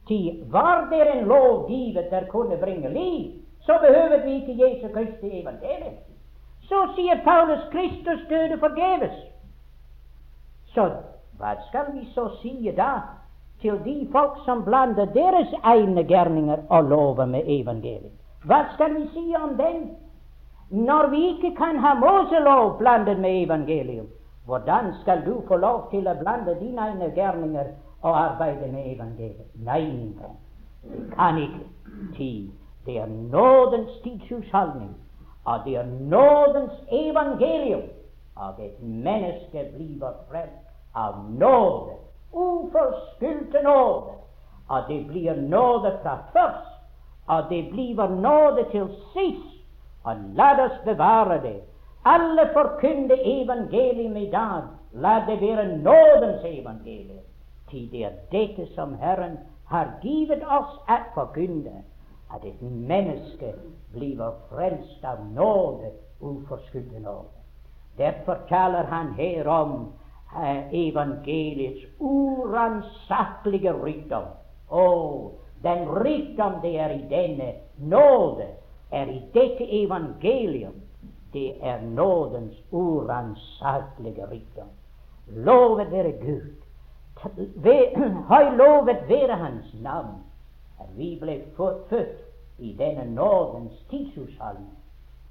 Ty 0.08 0.18
var 0.52 0.88
det 0.90 1.02
en 1.14 1.24
lov 1.24 1.68
givet 1.68 2.10
der 2.10 2.26
kunne 2.26 2.56
bringe 2.56 2.88
liv, 2.88 3.32
så 3.60 3.78
behøvde 3.80 4.22
vi 4.24 4.34
ikke 4.34 4.64
Jesu 4.64 4.88
Kristi 4.94 5.40
evangelium. 5.40 5.94
Så 6.68 6.86
sier 6.96 7.20
Paulus 7.24 7.62
Kristus 7.72 8.26
døde 8.28 8.58
forgjeves. 8.58 9.14
Så 10.74 10.88
hva 11.38 11.54
skal 11.68 11.92
vi 11.94 12.06
så 12.14 12.28
si 12.40 12.72
da 12.76 13.00
til 13.60 13.78
de 13.84 14.08
folk 14.12 14.40
som 14.44 14.64
blander 14.64 15.04
deres 15.14 15.52
egne 15.62 16.04
gjerninger 16.04 16.66
og 16.68 16.84
lover 16.84 17.24
med 17.24 17.42
evangeliet? 17.46 18.12
Hva 18.44 18.64
skal 18.74 18.94
vi 18.94 19.06
si 19.14 19.34
om 19.36 19.56
dem? 19.56 19.88
Når 20.70 21.06
vi 21.10 21.22
ikke 21.26 21.54
kan 21.56 21.78
ha 21.78 21.94
Moselov 21.94 22.78
blandet 22.78 23.18
med 23.20 23.42
evangelium, 23.42 24.06
hvordan 24.46 24.94
skal 25.02 25.26
du 25.26 25.42
få 25.48 25.56
lov 25.56 25.90
til 25.90 26.08
å 26.08 26.14
blande 26.18 26.54
dine 26.60 26.88
egne 26.88 27.12
gjerninger 27.14 27.72
og 28.02 28.18
arbeide 28.18 28.72
med 28.72 28.92
evangeliet? 28.94 29.48
Nei, 29.54 30.12
det 30.82 31.06
kan 31.14 31.38
ikke. 31.38 31.64
Tid. 32.16 32.50
Det 32.86 32.98
er 32.98 33.06
nådens 33.06 33.90
tidshusholdning, 34.02 34.92
og 35.46 35.64
det 35.64 35.76
er 35.76 35.86
nådens 36.00 36.72
evangelium. 36.90 37.82
Og 38.36 38.64
et 38.64 38.82
menneske 38.82 39.62
blir 39.76 40.10
frelst 40.30 40.66
av 40.94 41.14
nåde, 41.30 41.94
uforskyldte 42.32 43.62
nåde. 43.62 44.16
Og 44.68 44.82
det 44.88 45.06
blir 45.06 45.34
nåde 45.34 45.92
fra 46.02 46.18
først, 46.32 46.74
og 47.26 47.48
det 47.50 47.68
blir 47.70 48.08
nåde 48.08 48.66
til 48.70 48.88
sist. 49.14 49.52
Og 50.04 50.16
la 50.34 50.50
oss 50.64 50.78
bevare 50.84 51.40
det 51.42 51.60
alle 52.06 52.48
forkynner 52.52 53.18
evangelium 53.24 54.16
i 54.16 54.30
dag. 54.30 54.62
La 54.92 55.24
det 55.26 55.40
være 55.40 55.78
nådens 55.78 56.44
evangelium. 56.44 57.24
Til 57.70 57.88
det 57.92 58.04
er 58.04 58.12
dette 58.32 58.66
som 58.74 58.94
Herren 58.94 59.38
har 59.66 59.88
givet 60.02 60.42
oss 60.58 60.76
å 60.88 60.98
forkynne. 61.14 61.82
At 62.34 62.44
et 62.44 62.62
menneske 62.62 63.54
blir 63.94 64.32
frelst 64.50 65.04
av 65.04 65.22
nåde, 65.32 65.92
uforskyldt 66.20 67.02
nåde. 67.02 67.36
Derfor 67.96 68.38
taler 68.48 68.84
han 68.84 69.12
her 69.14 69.48
om 69.48 69.92
eh, 70.36 70.88
evangeliets 70.88 71.86
uransakelige 72.00 73.72
rikdom. 73.72 74.26
Å, 74.68 74.86
den 75.62 75.88
rikdom 76.02 76.60
det 76.62 76.74
er 76.80 76.96
i 76.96 77.04
denne 77.10 77.52
nåde, 77.78 78.50
er 78.90 79.06
i 79.10 79.20
dette 79.34 79.64
evangelium. 79.82 80.82
Det 81.32 81.56
er 81.62 81.80
nådens 81.82 82.56
uransakelige 82.72 84.26
rikdom. 84.30 84.68
Lovet 85.26 85.90
være 85.90 86.12
Gud. 86.20 86.54
Høy 88.28 88.46
lovet 88.60 89.08
være 89.08 89.36
Hans 89.40 89.74
navn. 89.82 90.25
At 90.80 90.86
vi 90.96 91.18
ble 91.20 91.42
født 91.56 91.92
i 92.58 92.76
denne 92.78 93.14
nådens 93.14 93.86
tidshusholdning. 93.90 94.78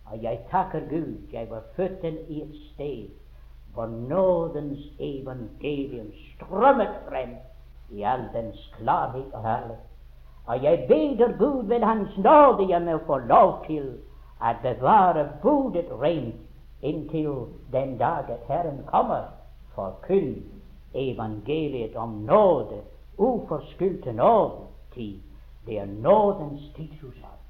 Og 0.06 0.24
jeg 0.24 0.40
takker 0.52 0.80
Gud 0.90 1.18
jeg 1.34 1.50
var 1.50 1.64
født 1.76 2.04
i 2.30 2.42
et 2.42 2.56
sted 2.74 3.10
hvor 3.74 3.86
nådens 3.86 4.80
evangelium 5.00 6.12
strømmet 6.36 6.96
frem 7.10 7.30
i 7.92 8.04
all 8.04 8.30
dens 8.34 8.74
klarhet 8.78 9.34
og 9.34 9.42
herlighet. 9.42 9.84
Og 10.46 10.64
jeg 10.64 10.86
beder 10.88 11.38
Gud 11.38 11.66
ved 11.68 11.80
Hans 11.80 12.18
nåde 12.18 12.70
jeg 12.70 12.82
må 12.82 12.98
få 13.06 13.18
lov 13.18 13.66
til 13.68 13.88
å 14.42 14.52
bevare 14.64 15.30
bodet 15.42 15.90
rent 16.02 16.36
inntil 16.82 17.48
den 17.72 17.98
dag 17.98 18.30
at 18.30 18.46
Herren 18.48 18.84
kommer 18.86 19.24
for 19.76 19.98
kun 20.08 20.44
evangeliet 20.94 21.96
om 21.96 22.10
nåde, 22.10 22.82
uforskyldte 23.18 24.14
nåde, 24.14 24.68
tid. 24.94 25.20
Det 25.66 25.80
er 25.80 25.86
nådens 25.86 26.62
tidshushold. 26.76 27.42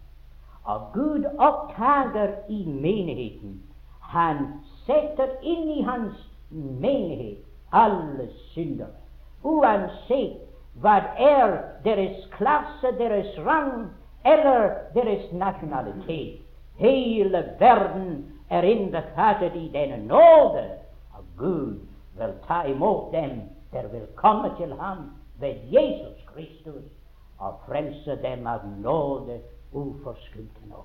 Og 0.64 0.82
Gud 0.94 1.26
opptager 1.38 2.28
i 2.50 2.66
menigheten. 2.66 3.64
Han 4.02 4.38
setter 4.86 5.28
inn 5.42 5.70
i 5.70 5.82
hans 5.82 6.32
menighet 6.52 7.38
alle 7.72 8.30
syndere. 8.54 8.96
Uansett 9.44 10.42
hva 10.82 10.96
er 11.18 11.58
deres 11.84 12.26
klasse, 12.36 12.92
deres 12.98 13.38
rang 13.46 13.92
eller 14.26 14.70
deres 14.94 15.32
nasjonalitet. 15.32 16.42
Hele 16.80 17.44
verden 17.60 18.26
er 18.50 18.62
innbefattet 18.62 19.56
i 19.56 19.70
denne 19.74 20.02
nåde. 20.08 20.66
Og 21.14 21.24
Gud 21.38 21.80
vil 22.18 22.34
ta 22.48 22.64
imot 22.64 23.12
dem 23.14 23.42
der 23.72 23.88
vil 23.88 24.08
komme 24.16 24.52
til 24.58 24.74
ham 24.80 24.98
ved 25.40 25.56
Jesus 25.72 26.26
Kristus 26.34 26.95
og 27.38 27.60
frelse 27.68 28.16
dem 28.24 28.48
av 28.48 28.68
nåde 28.80 29.40
uforskyldt 29.74 30.60
nå. 30.70 30.84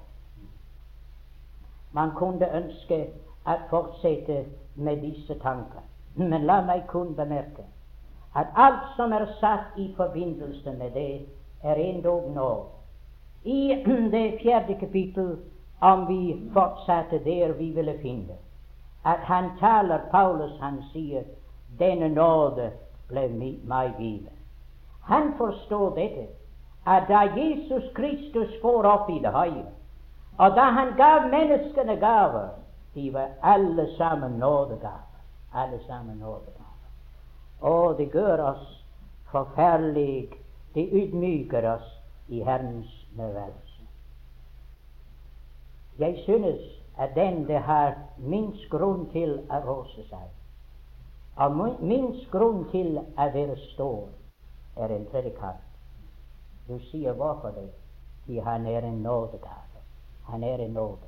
Man 1.92 2.14
kunne 2.18 2.48
ønske 2.55 3.03
å 3.46 3.57
fortsette 3.70 4.44
med 4.74 5.03
disse 5.03 5.34
tanker, 5.42 5.82
men 6.14 6.46
la 6.46 6.61
meg 6.66 6.86
kun 6.90 7.14
bemerke 7.18 7.66
at 8.34 8.46
alt 8.55 8.92
som 8.96 9.12
er 9.12 9.26
satt 9.40 9.78
i 9.78 9.88
forbindelse 9.96 10.72
med 10.78 10.90
det, 10.94 11.26
er 11.62 11.74
endog 11.74 12.30
nå. 12.34 12.51
I 13.44 13.82
det 14.14 14.38
fjerde 14.42 14.76
kapittel, 14.80 15.36
om 15.80 16.07
vi 16.07 16.51
fortsatte 16.53 17.18
der 17.24 17.53
vi 17.59 17.70
ville 17.74 17.98
finne, 18.03 18.36
at 19.05 19.18
han 19.26 19.51
taler 19.59 19.98
Paulus, 20.11 20.61
han 20.61 20.82
sier, 20.92 21.24
'Denne 21.78 22.09
nåde 22.09 22.70
ble 23.09 23.28
meg 23.64 23.94
givet'. 23.98 24.36
Han 25.03 25.34
forstår 25.38 25.94
dette 25.94 26.26
at 26.91 27.07
da 27.09 27.22
Jesus 27.36 27.86
Kristus 27.95 28.57
får 28.62 28.86
opp 28.86 29.11
i 29.11 29.20
det 29.22 29.32
høye, 29.34 29.66
og 30.41 30.57
da 30.57 30.70
han 30.74 30.95
gav 30.99 31.28
menneskene 31.30 31.97
gaver, 32.01 32.49
de 32.95 33.11
var 33.14 33.28
alle 33.43 33.86
sammen 33.97 34.38
nådegaver. 34.41 35.07
Alle 35.55 35.80
sammen 35.86 36.18
nådegaver. 36.18 36.86
Og 37.61 37.99
det 37.99 38.11
gjør 38.12 38.43
oss 38.43 38.84
forferdelig 39.30 40.30
Det 40.74 40.88
ydmyker 40.93 41.72
oss 41.72 42.03
i 42.28 42.43
Herrens 42.43 43.07
nødværelse. 43.16 43.82
Jeg 45.99 46.18
synes 46.24 46.61
at 46.99 47.11
den 47.14 47.49
det 47.49 47.59
har 47.59 47.95
minst 48.18 48.70
grunn 48.70 49.11
til 49.11 49.32
å 49.51 49.59
rose 49.66 50.05
seg, 50.09 50.28
og 51.36 51.59
minst 51.82 52.30
grunn 52.30 52.68
til 52.70 53.01
å 53.01 53.26
være 53.34 53.57
stor, 53.72 54.07
er 54.76 54.95
en 54.95 55.09
predikant. 55.11 55.70
Du 56.71 56.79
sier 56.79 57.12
hvorfor 57.12 57.49
det? 57.49 57.71
Fordi 58.25 58.39
han 58.39 58.66
er 58.66 58.79
en 58.79 59.03
nådegave. 59.03 59.79
Han 60.25 60.43
er 60.43 60.57
en 60.57 60.71
nådegave. 60.71 61.07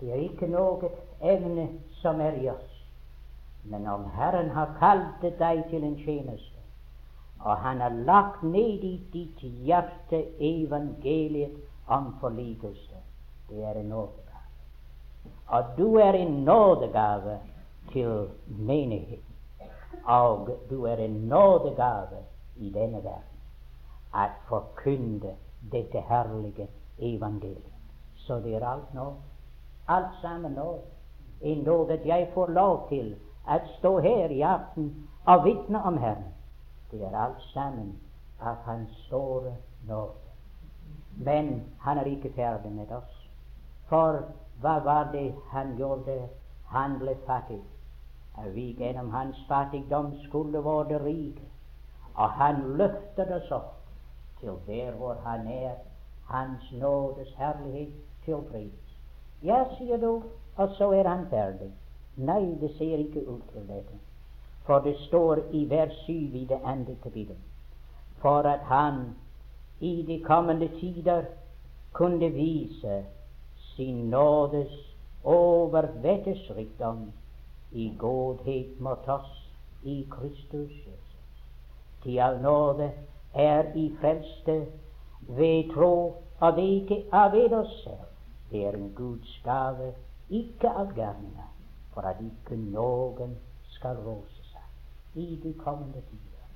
Det 0.00 0.10
er 0.12 0.14
ikke 0.14 0.46
noe 0.46 0.90
evne 1.20 1.64
som 2.02 2.20
er 2.20 2.38
i 2.38 2.48
oss. 2.48 2.76
Men 3.64 3.86
om 3.86 4.04
Herren 4.14 4.50
har 4.54 4.76
kalt 4.78 5.24
deg 5.38 5.64
til 5.70 5.84
en 5.84 5.96
tjeneste, 6.04 6.62
og 7.40 7.56
Han 7.56 7.80
har 7.80 7.88
lagt 7.88 8.42
ned 8.42 8.84
i 8.84 9.00
ditt 9.12 9.40
hjerte 9.40 10.22
evangeliet 10.38 11.56
om 11.88 12.14
forlikelse, 12.20 13.02
det 13.48 13.64
er 13.64 13.80
en 13.80 13.88
nådegave. 13.88 14.46
Og 15.46 15.64
du 15.78 15.96
er 15.96 16.12
en 16.12 16.44
nådegave 16.44 17.38
til 17.92 18.28
menigheten. 18.46 19.34
Og 20.04 20.48
du 20.70 20.84
er 20.84 20.96
en 20.96 21.10
nådegave 21.28 22.22
i 22.56 22.70
denne 22.70 23.04
verden 23.04 23.29
at 24.14 24.30
forkynne 24.48 25.34
dette 25.72 26.00
herlige 26.00 26.68
evangeliet. 26.98 27.72
Så 28.14 28.34
det 28.34 28.54
er 28.54 28.66
alt 28.66 28.94
nå. 28.94 29.14
Alt 29.88 30.14
sammen 30.22 30.52
nå. 30.52 30.78
Endog 31.40 31.90
at 31.90 32.06
jeg 32.06 32.30
får 32.34 32.46
lov 32.46 32.88
til 32.88 33.14
å 33.48 33.58
stå 33.78 33.98
her 33.98 34.30
i 34.30 34.42
aften 34.42 34.90
og 35.26 35.44
vitne 35.44 35.82
om 35.82 35.96
Herren. 35.98 36.28
Det 36.90 37.02
er 37.02 37.16
alt 37.16 37.42
sammen 37.52 37.94
av 38.40 38.56
Hans 38.64 38.90
store 39.06 39.54
nåde. 39.88 40.12
Men 41.16 41.62
han 41.80 41.98
er 41.98 42.04
ikke 42.04 42.32
ferdig 42.36 42.72
med 42.72 42.92
oss. 42.92 43.28
For 43.88 44.22
hva 44.60 44.78
var 44.84 45.10
det 45.12 45.32
han 45.50 45.76
gjorde? 45.76 46.28
Han 46.66 46.98
ble 46.98 47.16
fattig. 47.26 47.60
Og 48.34 48.54
vi 48.54 48.70
gjennom 48.78 49.10
hans 49.10 49.36
fattigdom 49.48 50.12
skulle 50.28 50.64
være 50.64 51.04
rike. 51.04 51.42
Og 52.14 52.30
han 52.30 52.62
løftet 52.78 53.32
oss 53.34 53.50
opp 53.50 53.79
til 54.40 54.52
der 54.66 54.90
hvor 54.90 55.14
han 55.24 55.46
er, 55.46 55.74
Hans 56.24 56.72
nådes 56.72 57.28
herlighet 57.38 57.92
til 58.24 58.36
pris. 58.52 58.98
Ja, 59.42 59.64
sier 59.78 59.96
du, 59.96 60.22
og 60.56 60.68
så 60.78 60.90
er 60.92 61.08
han 61.08 61.26
ferdig. 61.30 61.72
Nei, 62.16 62.44
det 62.60 62.70
ser 62.78 62.96
ikke 62.96 63.28
ut 63.28 63.42
til 63.52 63.68
dette. 63.68 63.98
For 64.66 64.78
det 64.78 64.96
står 65.08 65.36
i 65.50 65.70
vers 65.70 65.94
7 66.06 66.12
i 66.12 66.46
det 66.48 66.60
andre 66.64 66.94
kapittelet 67.02 67.50
for 68.20 68.38
at 68.38 68.60
han 68.60 69.16
i 69.80 70.04
de 70.06 70.24
kommende 70.24 70.68
tider 70.68 71.22
kunne 71.92 72.30
vise 72.30 73.04
sin 73.56 73.94
nådes 73.94 74.96
overvettes 75.24 76.56
rikdom 76.56 77.12
i 77.72 77.94
godhet 77.98 78.80
mot 78.80 79.08
oss 79.08 79.50
i 79.82 80.06
Kristus 80.10 80.70
Jesus. 80.70 81.16
Til 82.02 82.18
all 82.18 82.42
nåde 82.42 82.90
er 83.34 83.72
i 83.74 83.96
frelste 84.00 84.66
ved 85.28 85.74
tro, 85.74 86.16
det 86.40 86.62
ikke 86.62 87.04
av 87.12 87.32
ved 87.32 87.52
oss 87.52 87.82
selv. 87.84 88.06
Det 88.50 88.66
er 88.66 88.74
en 88.74 88.92
Guds 88.96 89.40
gave, 89.44 89.92
ikke 90.30 90.68
av 90.68 90.94
gjerninger, 90.96 91.50
for 91.94 92.06
at 92.08 92.18
ikke 92.24 92.56
noen 92.56 93.36
skal 93.76 94.00
rose 94.06 94.46
seg 94.50 95.20
i 95.22 95.40
de 95.42 95.52
kommende 95.58 96.02
tider. 96.10 96.46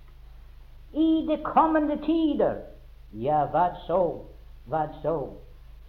I 0.92 1.26
de 1.28 1.38
kommende 1.42 1.98
tider! 2.06 2.62
Ja, 3.12 3.44
hva 3.50 3.68
så? 3.86 4.00
Hva 4.66 4.88
så? 5.02 5.14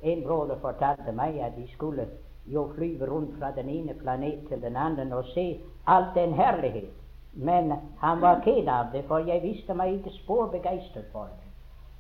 En 0.02 0.22
broder 0.24 0.60
fortalte 0.62 1.12
meg 1.12 1.40
at 1.42 1.56
de 1.58 1.66
skulle 1.74 2.06
jo 2.46 2.68
flyve 2.76 3.10
rundt 3.10 3.40
fra 3.40 3.50
den 3.56 3.70
ene 3.70 3.94
planet 3.94 4.46
til 4.50 4.62
den 4.62 4.76
andre 4.78 5.08
og 5.16 5.26
se 5.34 5.48
all 5.88 6.12
den 6.16 6.34
herlighet 6.34 6.92
men 7.36 7.74
han 7.98 8.22
var 8.22 8.42
ked 8.44 8.68
av 8.68 8.92
det, 8.94 9.04
for 9.08 9.18
jeg 9.28 9.44
visste 9.44 9.74
meg 9.74 9.98
ikke 9.98 10.14
spor 10.22 10.48
begeistret 10.54 11.08
for 11.12 11.28
det. 11.32 11.50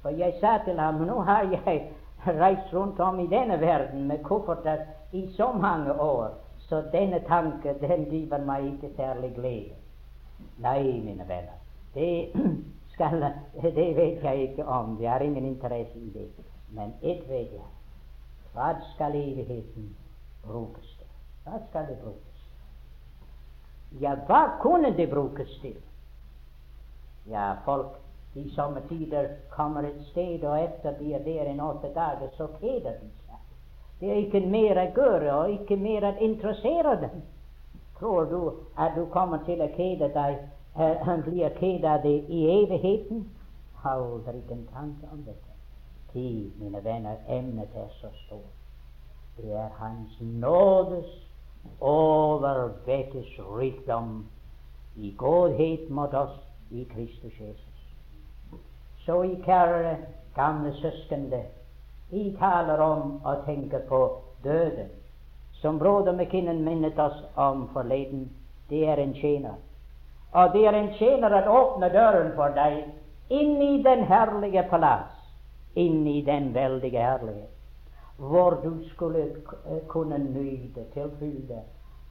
For 0.01 0.15
jeg 0.15 0.37
sa 0.39 0.57
til 0.65 0.79
ham 0.79 1.01
nå 1.03 1.19
har 1.27 1.49
jeg 1.51 1.89
reist 2.25 2.73
rundt 2.73 2.99
om 2.99 3.19
i 3.19 3.27
denne 3.27 3.59
verden 3.61 4.07
med 4.07 4.23
kofferter 4.23 4.85
i 5.11 5.27
så 5.37 5.51
mange 5.51 5.93
år, 6.01 6.29
så 6.59 6.83
denne 6.91 7.19
tanke 7.27 7.75
den 7.81 8.05
giver 8.09 8.45
meg 8.45 8.65
ikke 8.65 8.95
særlig 8.95 9.33
glede. 9.35 9.75
Nei, 10.59 11.01
mine 11.03 11.27
venner, 11.27 11.59
det, 11.93 12.31
skal, 12.93 13.25
det 13.61 13.95
vet 13.97 14.23
jeg 14.23 14.41
ikke 14.49 14.65
om. 14.65 14.97
Jeg 15.01 15.11
har 15.11 15.19
ingen 15.19 15.45
interesse 15.45 15.99
i 15.99 16.09
det. 16.13 16.29
Men 16.69 16.93
ett 17.01 17.29
vet 17.29 17.51
jeg. 17.51 17.67
Hva 18.53 18.71
skal 18.93 19.15
evigheten 19.15 19.91
brukes 20.43 20.95
til? 20.97 21.11
Hva 21.43 21.59
skal 21.69 21.87
det 21.89 21.97
brukes 22.03 22.24
ja, 23.99 24.15
hva 24.27 24.57
kunne 24.61 24.91
det 24.97 25.09
brukes 25.09 25.59
til? 25.61 25.77
Ja, 27.25 27.55
folk 27.65 27.95
i 28.35 28.49
somme 28.49 28.81
tider 28.89 29.27
kommer 29.49 29.83
et 29.83 30.01
sted, 30.11 30.43
og 30.43 30.63
etter 30.63 30.97
de 30.99 31.13
er 31.13 31.23
der 31.23 31.51
en 31.51 31.61
åtte 31.61 31.87
dager, 31.95 32.27
så 32.37 32.47
kjeder 32.59 32.97
de 32.99 33.09
seg. 33.27 33.39
Det 33.99 34.09
er 34.11 34.19
ikke 34.25 34.41
mer 34.51 34.81
å 34.81 34.89
gjøre, 34.97 35.35
og 35.35 35.53
ikke 35.53 35.77
mer 35.79 36.09
å 36.09 36.11
interessere 36.19 36.97
dem. 37.01 37.23
Tror 37.99 38.25
du 38.25 38.41
at 38.75 38.97
du 38.97 39.05
kommer 39.13 39.39
til 39.47 39.63
å 39.63 39.69
kede 39.77 40.11
deg 40.11 40.41
uh, 40.75 41.15
blir 41.23 41.55
ked 41.61 41.87
av 41.87 42.03
det 42.03 42.17
i 42.27 42.43
evigheten? 42.57 43.23
Aldri 43.85 44.41
en 44.51 44.67
tanke 44.73 45.07
om 45.13 45.23
dette. 45.23 45.55
Tid, 46.11 46.51
mine 46.59 46.83
venner, 46.83 47.21
emnet 47.27 47.71
er 47.75 47.87
så 48.01 48.11
stort. 48.25 48.51
Det 49.37 49.51
er 49.51 49.71
Hans 49.79 50.19
nådes 50.19 51.24
overvettes 51.79 53.39
rikdom 53.57 54.25
i 54.95 55.11
godhet 55.17 55.89
mot 55.89 56.13
oss 56.13 56.39
i 56.71 56.85
Kristus 56.85 57.39
Jesus. 57.39 57.75
Så 59.05 59.23
i 59.23 59.35
kjære 59.45 59.97
gamle 60.35 60.73
søskende, 60.81 61.43
vi 62.09 62.35
taler 62.39 62.77
om 62.77 63.21
og 63.25 63.45
tenker 63.45 63.79
på 63.89 64.21
døden. 64.43 64.89
Som 65.53 65.79
broder 65.79 66.13
McKinnon 66.13 66.63
minnet 66.63 66.99
oss 66.99 67.23
om 67.35 67.69
forleden, 67.73 68.29
det 68.69 68.87
er 68.89 68.97
en 68.97 69.13
tjener. 69.13 69.55
Og 70.31 70.53
det 70.53 70.65
er 70.67 70.73
en 70.73 70.93
tjener 70.93 71.29
at 71.29 71.47
åpne 71.47 71.89
døren 71.89 72.31
for 72.35 72.53
deg 72.55 72.83
inn 73.29 73.61
i 73.61 73.81
den 73.83 74.03
herlige 74.05 74.65
palass, 74.69 75.13
inn 75.75 76.07
i 76.07 76.21
den 76.21 76.53
veldige 76.53 77.01
herlighet, 77.01 77.54
hvor 78.17 78.49
du 78.49 78.89
skulle 78.89 79.35
kunne 79.87 80.17
nyte 80.17 80.85
til 80.93 81.11
fylde 81.19 81.61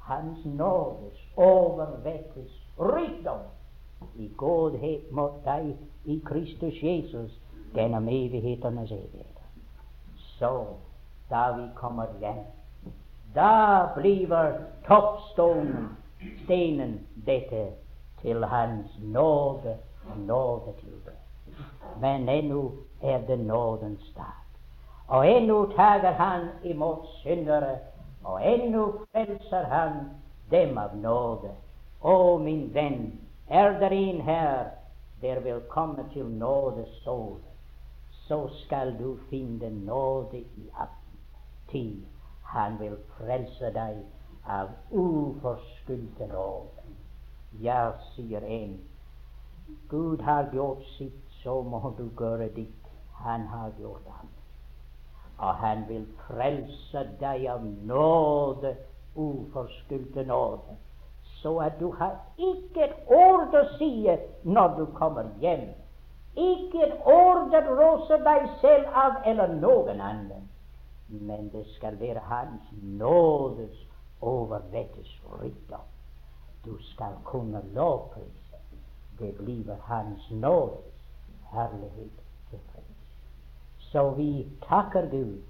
Hans 0.04 0.44
nådes 0.44 1.28
overvettes 1.36 2.66
rikdom 2.78 3.40
i 4.14 4.32
godhet 4.36 5.12
mot 5.12 5.38
deg 5.44 5.70
i 6.04 6.18
Kristus 6.24 6.82
Jesus 6.82 7.40
gjennom 7.74 8.08
evighetenes 8.08 8.90
evigheter. 8.92 9.46
Så, 10.16 10.66
da 11.30 11.46
vi 11.56 11.68
kommer 11.74 12.06
hjem, 12.20 12.44
da 13.34 13.88
blir 13.96 14.60
toppstenen, 14.86 15.88
stenen, 16.44 17.00
dette 17.26 17.66
til 18.20 18.44
Hans 18.44 18.98
nåde 19.02 19.76
og 20.10 20.18
nåde 20.18 20.76
til 20.80 21.00
deg. 21.06 21.18
Men 22.00 22.28
ennå 22.28 22.72
er 23.02 23.26
det 23.26 23.38
nådens 23.40 24.12
dag. 24.16 24.43
Og 25.08 25.28
ennå 25.28 25.72
tager 25.76 26.12
Han 26.12 26.48
imot 26.64 27.06
syndere, 27.22 27.78
og 28.24 28.46
ennå 28.52 28.92
frelser 29.12 29.64
Han 29.64 29.92
dem 30.50 30.78
av 30.78 30.96
nåde. 30.96 31.50
Å, 32.00 32.38
min 32.38 32.74
venn, 32.74 33.20
er 33.48 33.78
der 33.80 33.92
en 33.92 34.20
her 34.20 34.70
der 35.22 35.40
vil 35.40 35.60
komme 35.68 36.04
til 36.12 36.26
nådestål, 36.26 37.38
så 38.10 38.48
skal 38.64 38.98
du 38.98 39.16
finne 39.30 39.70
nåde 39.70 40.38
i 40.38 40.68
aften. 40.74 42.06
Han 42.44 42.78
vil 42.80 42.96
frelse 43.16 43.70
deg 43.74 43.96
av 44.46 44.68
uforskyldte 44.92 46.28
nåde. 46.30 46.84
Ja, 47.60 47.92
sier 48.14 48.44
en, 48.46 48.78
Gud 49.88 50.22
har 50.22 50.52
gjort 50.52 50.84
sitt, 50.96 51.20
så 51.42 51.62
må 51.62 51.94
du 51.98 52.08
gjøre 52.20 52.48
ditt. 52.54 52.88
Han 53.24 53.46
har 53.48 53.72
gjort 53.80 54.06
alt. 54.20 54.33
Og 55.38 55.54
han 55.54 55.84
vil 55.88 56.06
frelse 56.26 57.04
deg 57.20 57.46
av 57.50 57.64
nåde, 57.64 58.74
uforskyldte 59.16 60.24
nåde, 60.26 60.76
så 61.42 61.58
at 61.58 61.78
du 61.80 61.90
har 61.92 62.16
ikke 62.38 62.86
et 62.86 63.10
ord 63.12 63.54
å 63.54 63.64
si 63.78 63.90
når 64.42 64.76
du 64.78 64.84
kommer 64.98 65.28
hjem. 65.42 65.66
Ikke 66.34 66.86
et 66.86 66.94
ord 67.06 67.54
å 67.54 67.64
rose 67.80 68.18
deg 68.24 68.46
selv 68.62 68.94
av 69.04 69.20
eller 69.24 69.54
noen 69.58 70.00
annen. 70.00 70.48
Men 71.08 71.50
det 71.52 71.66
skal 71.76 71.98
være 72.00 72.22
Hans 72.30 72.70
nådes 72.82 73.84
overvettes 74.20 75.10
rikdom 75.42 75.84
du 76.64 76.78
skal 76.82 77.12
kunne 77.24 77.62
lovprise. 77.74 78.56
Det 79.18 79.34
blir 79.36 79.76
Hans 79.80 80.30
nådes 80.30 80.94
herlighet. 81.52 82.23
Så 83.94 84.10
vi 84.10 84.46
takker 84.68 85.06
Gud 85.10 85.42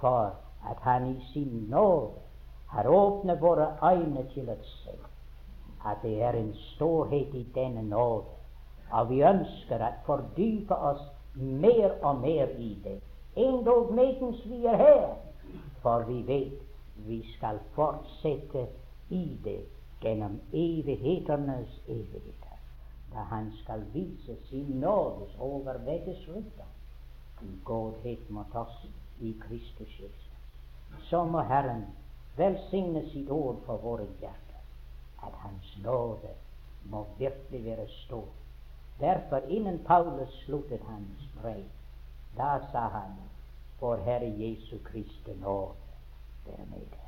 for 0.00 0.32
at 0.70 0.76
Han 0.80 1.06
i 1.06 1.20
sin 1.32 1.66
nåde 1.68 2.10
har 2.68 2.86
åpnet 2.88 3.40
våre 3.40 3.66
øyne 3.82 4.22
til 4.34 4.48
å 4.48 4.54
se 4.64 4.94
at 5.84 6.00
det 6.02 6.22
er 6.22 6.38
en 6.38 6.54
storhet 6.54 7.34
i 7.34 7.42
denne 7.54 7.82
nåde. 7.82 8.32
Og 8.92 9.10
vi 9.10 9.20
ønsker 9.20 9.84
å 9.84 9.90
fordype 10.06 10.74
oss 10.74 11.02
mer 11.36 11.92
og 12.00 12.22
mer 12.24 12.56
i 12.56 12.70
det, 12.84 12.96
endog 13.36 13.92
medens 13.92 14.40
vi 14.48 14.64
er 14.64 14.80
her. 14.80 15.06
For 15.84 16.08
vi 16.08 16.22
vet 16.32 16.56
vi 17.04 17.20
skal 17.36 17.60
fortsette 17.76 18.64
i 19.10 19.24
det 19.44 19.60
gjennom 20.00 20.40
evighetenes 20.52 21.76
evigheter, 21.86 22.58
da 23.12 23.28
Han 23.28 23.52
skal 23.62 23.84
vise 23.92 24.40
sin 24.48 24.80
nådes 24.80 25.36
overvettes 25.38 26.28
i 26.28 26.44
godhet 27.64 28.30
mot 28.30 28.54
oss 28.54 28.86
i 29.20 29.34
Kristus 29.40 30.00
Jesus. 30.00 30.30
Så 31.08 31.24
må 31.24 31.40
Herren 31.40 31.84
velsigne 32.36 33.02
sitt 33.10 33.30
ord 33.30 33.56
for 33.66 33.76
våre 33.76 34.06
hjerter, 34.20 34.62
at 35.22 35.32
Hans 35.42 35.78
nåde 35.84 36.34
må 36.84 37.06
virkelig 37.18 37.64
være 37.64 37.88
stor. 37.88 38.28
Derfor, 39.00 39.36
innen 39.48 39.78
Paulus 39.84 40.32
sluttet 40.44 40.80
hans 40.80 41.28
brev, 41.42 41.64
da 42.36 42.58
sa 42.72 42.88
han, 42.88 43.16
for 43.78 43.96
Herre 43.96 44.32
Jesu 44.38 44.78
Kristi 44.84 45.32
nåde 45.40 45.74
være 46.46 46.66
med. 46.70 46.99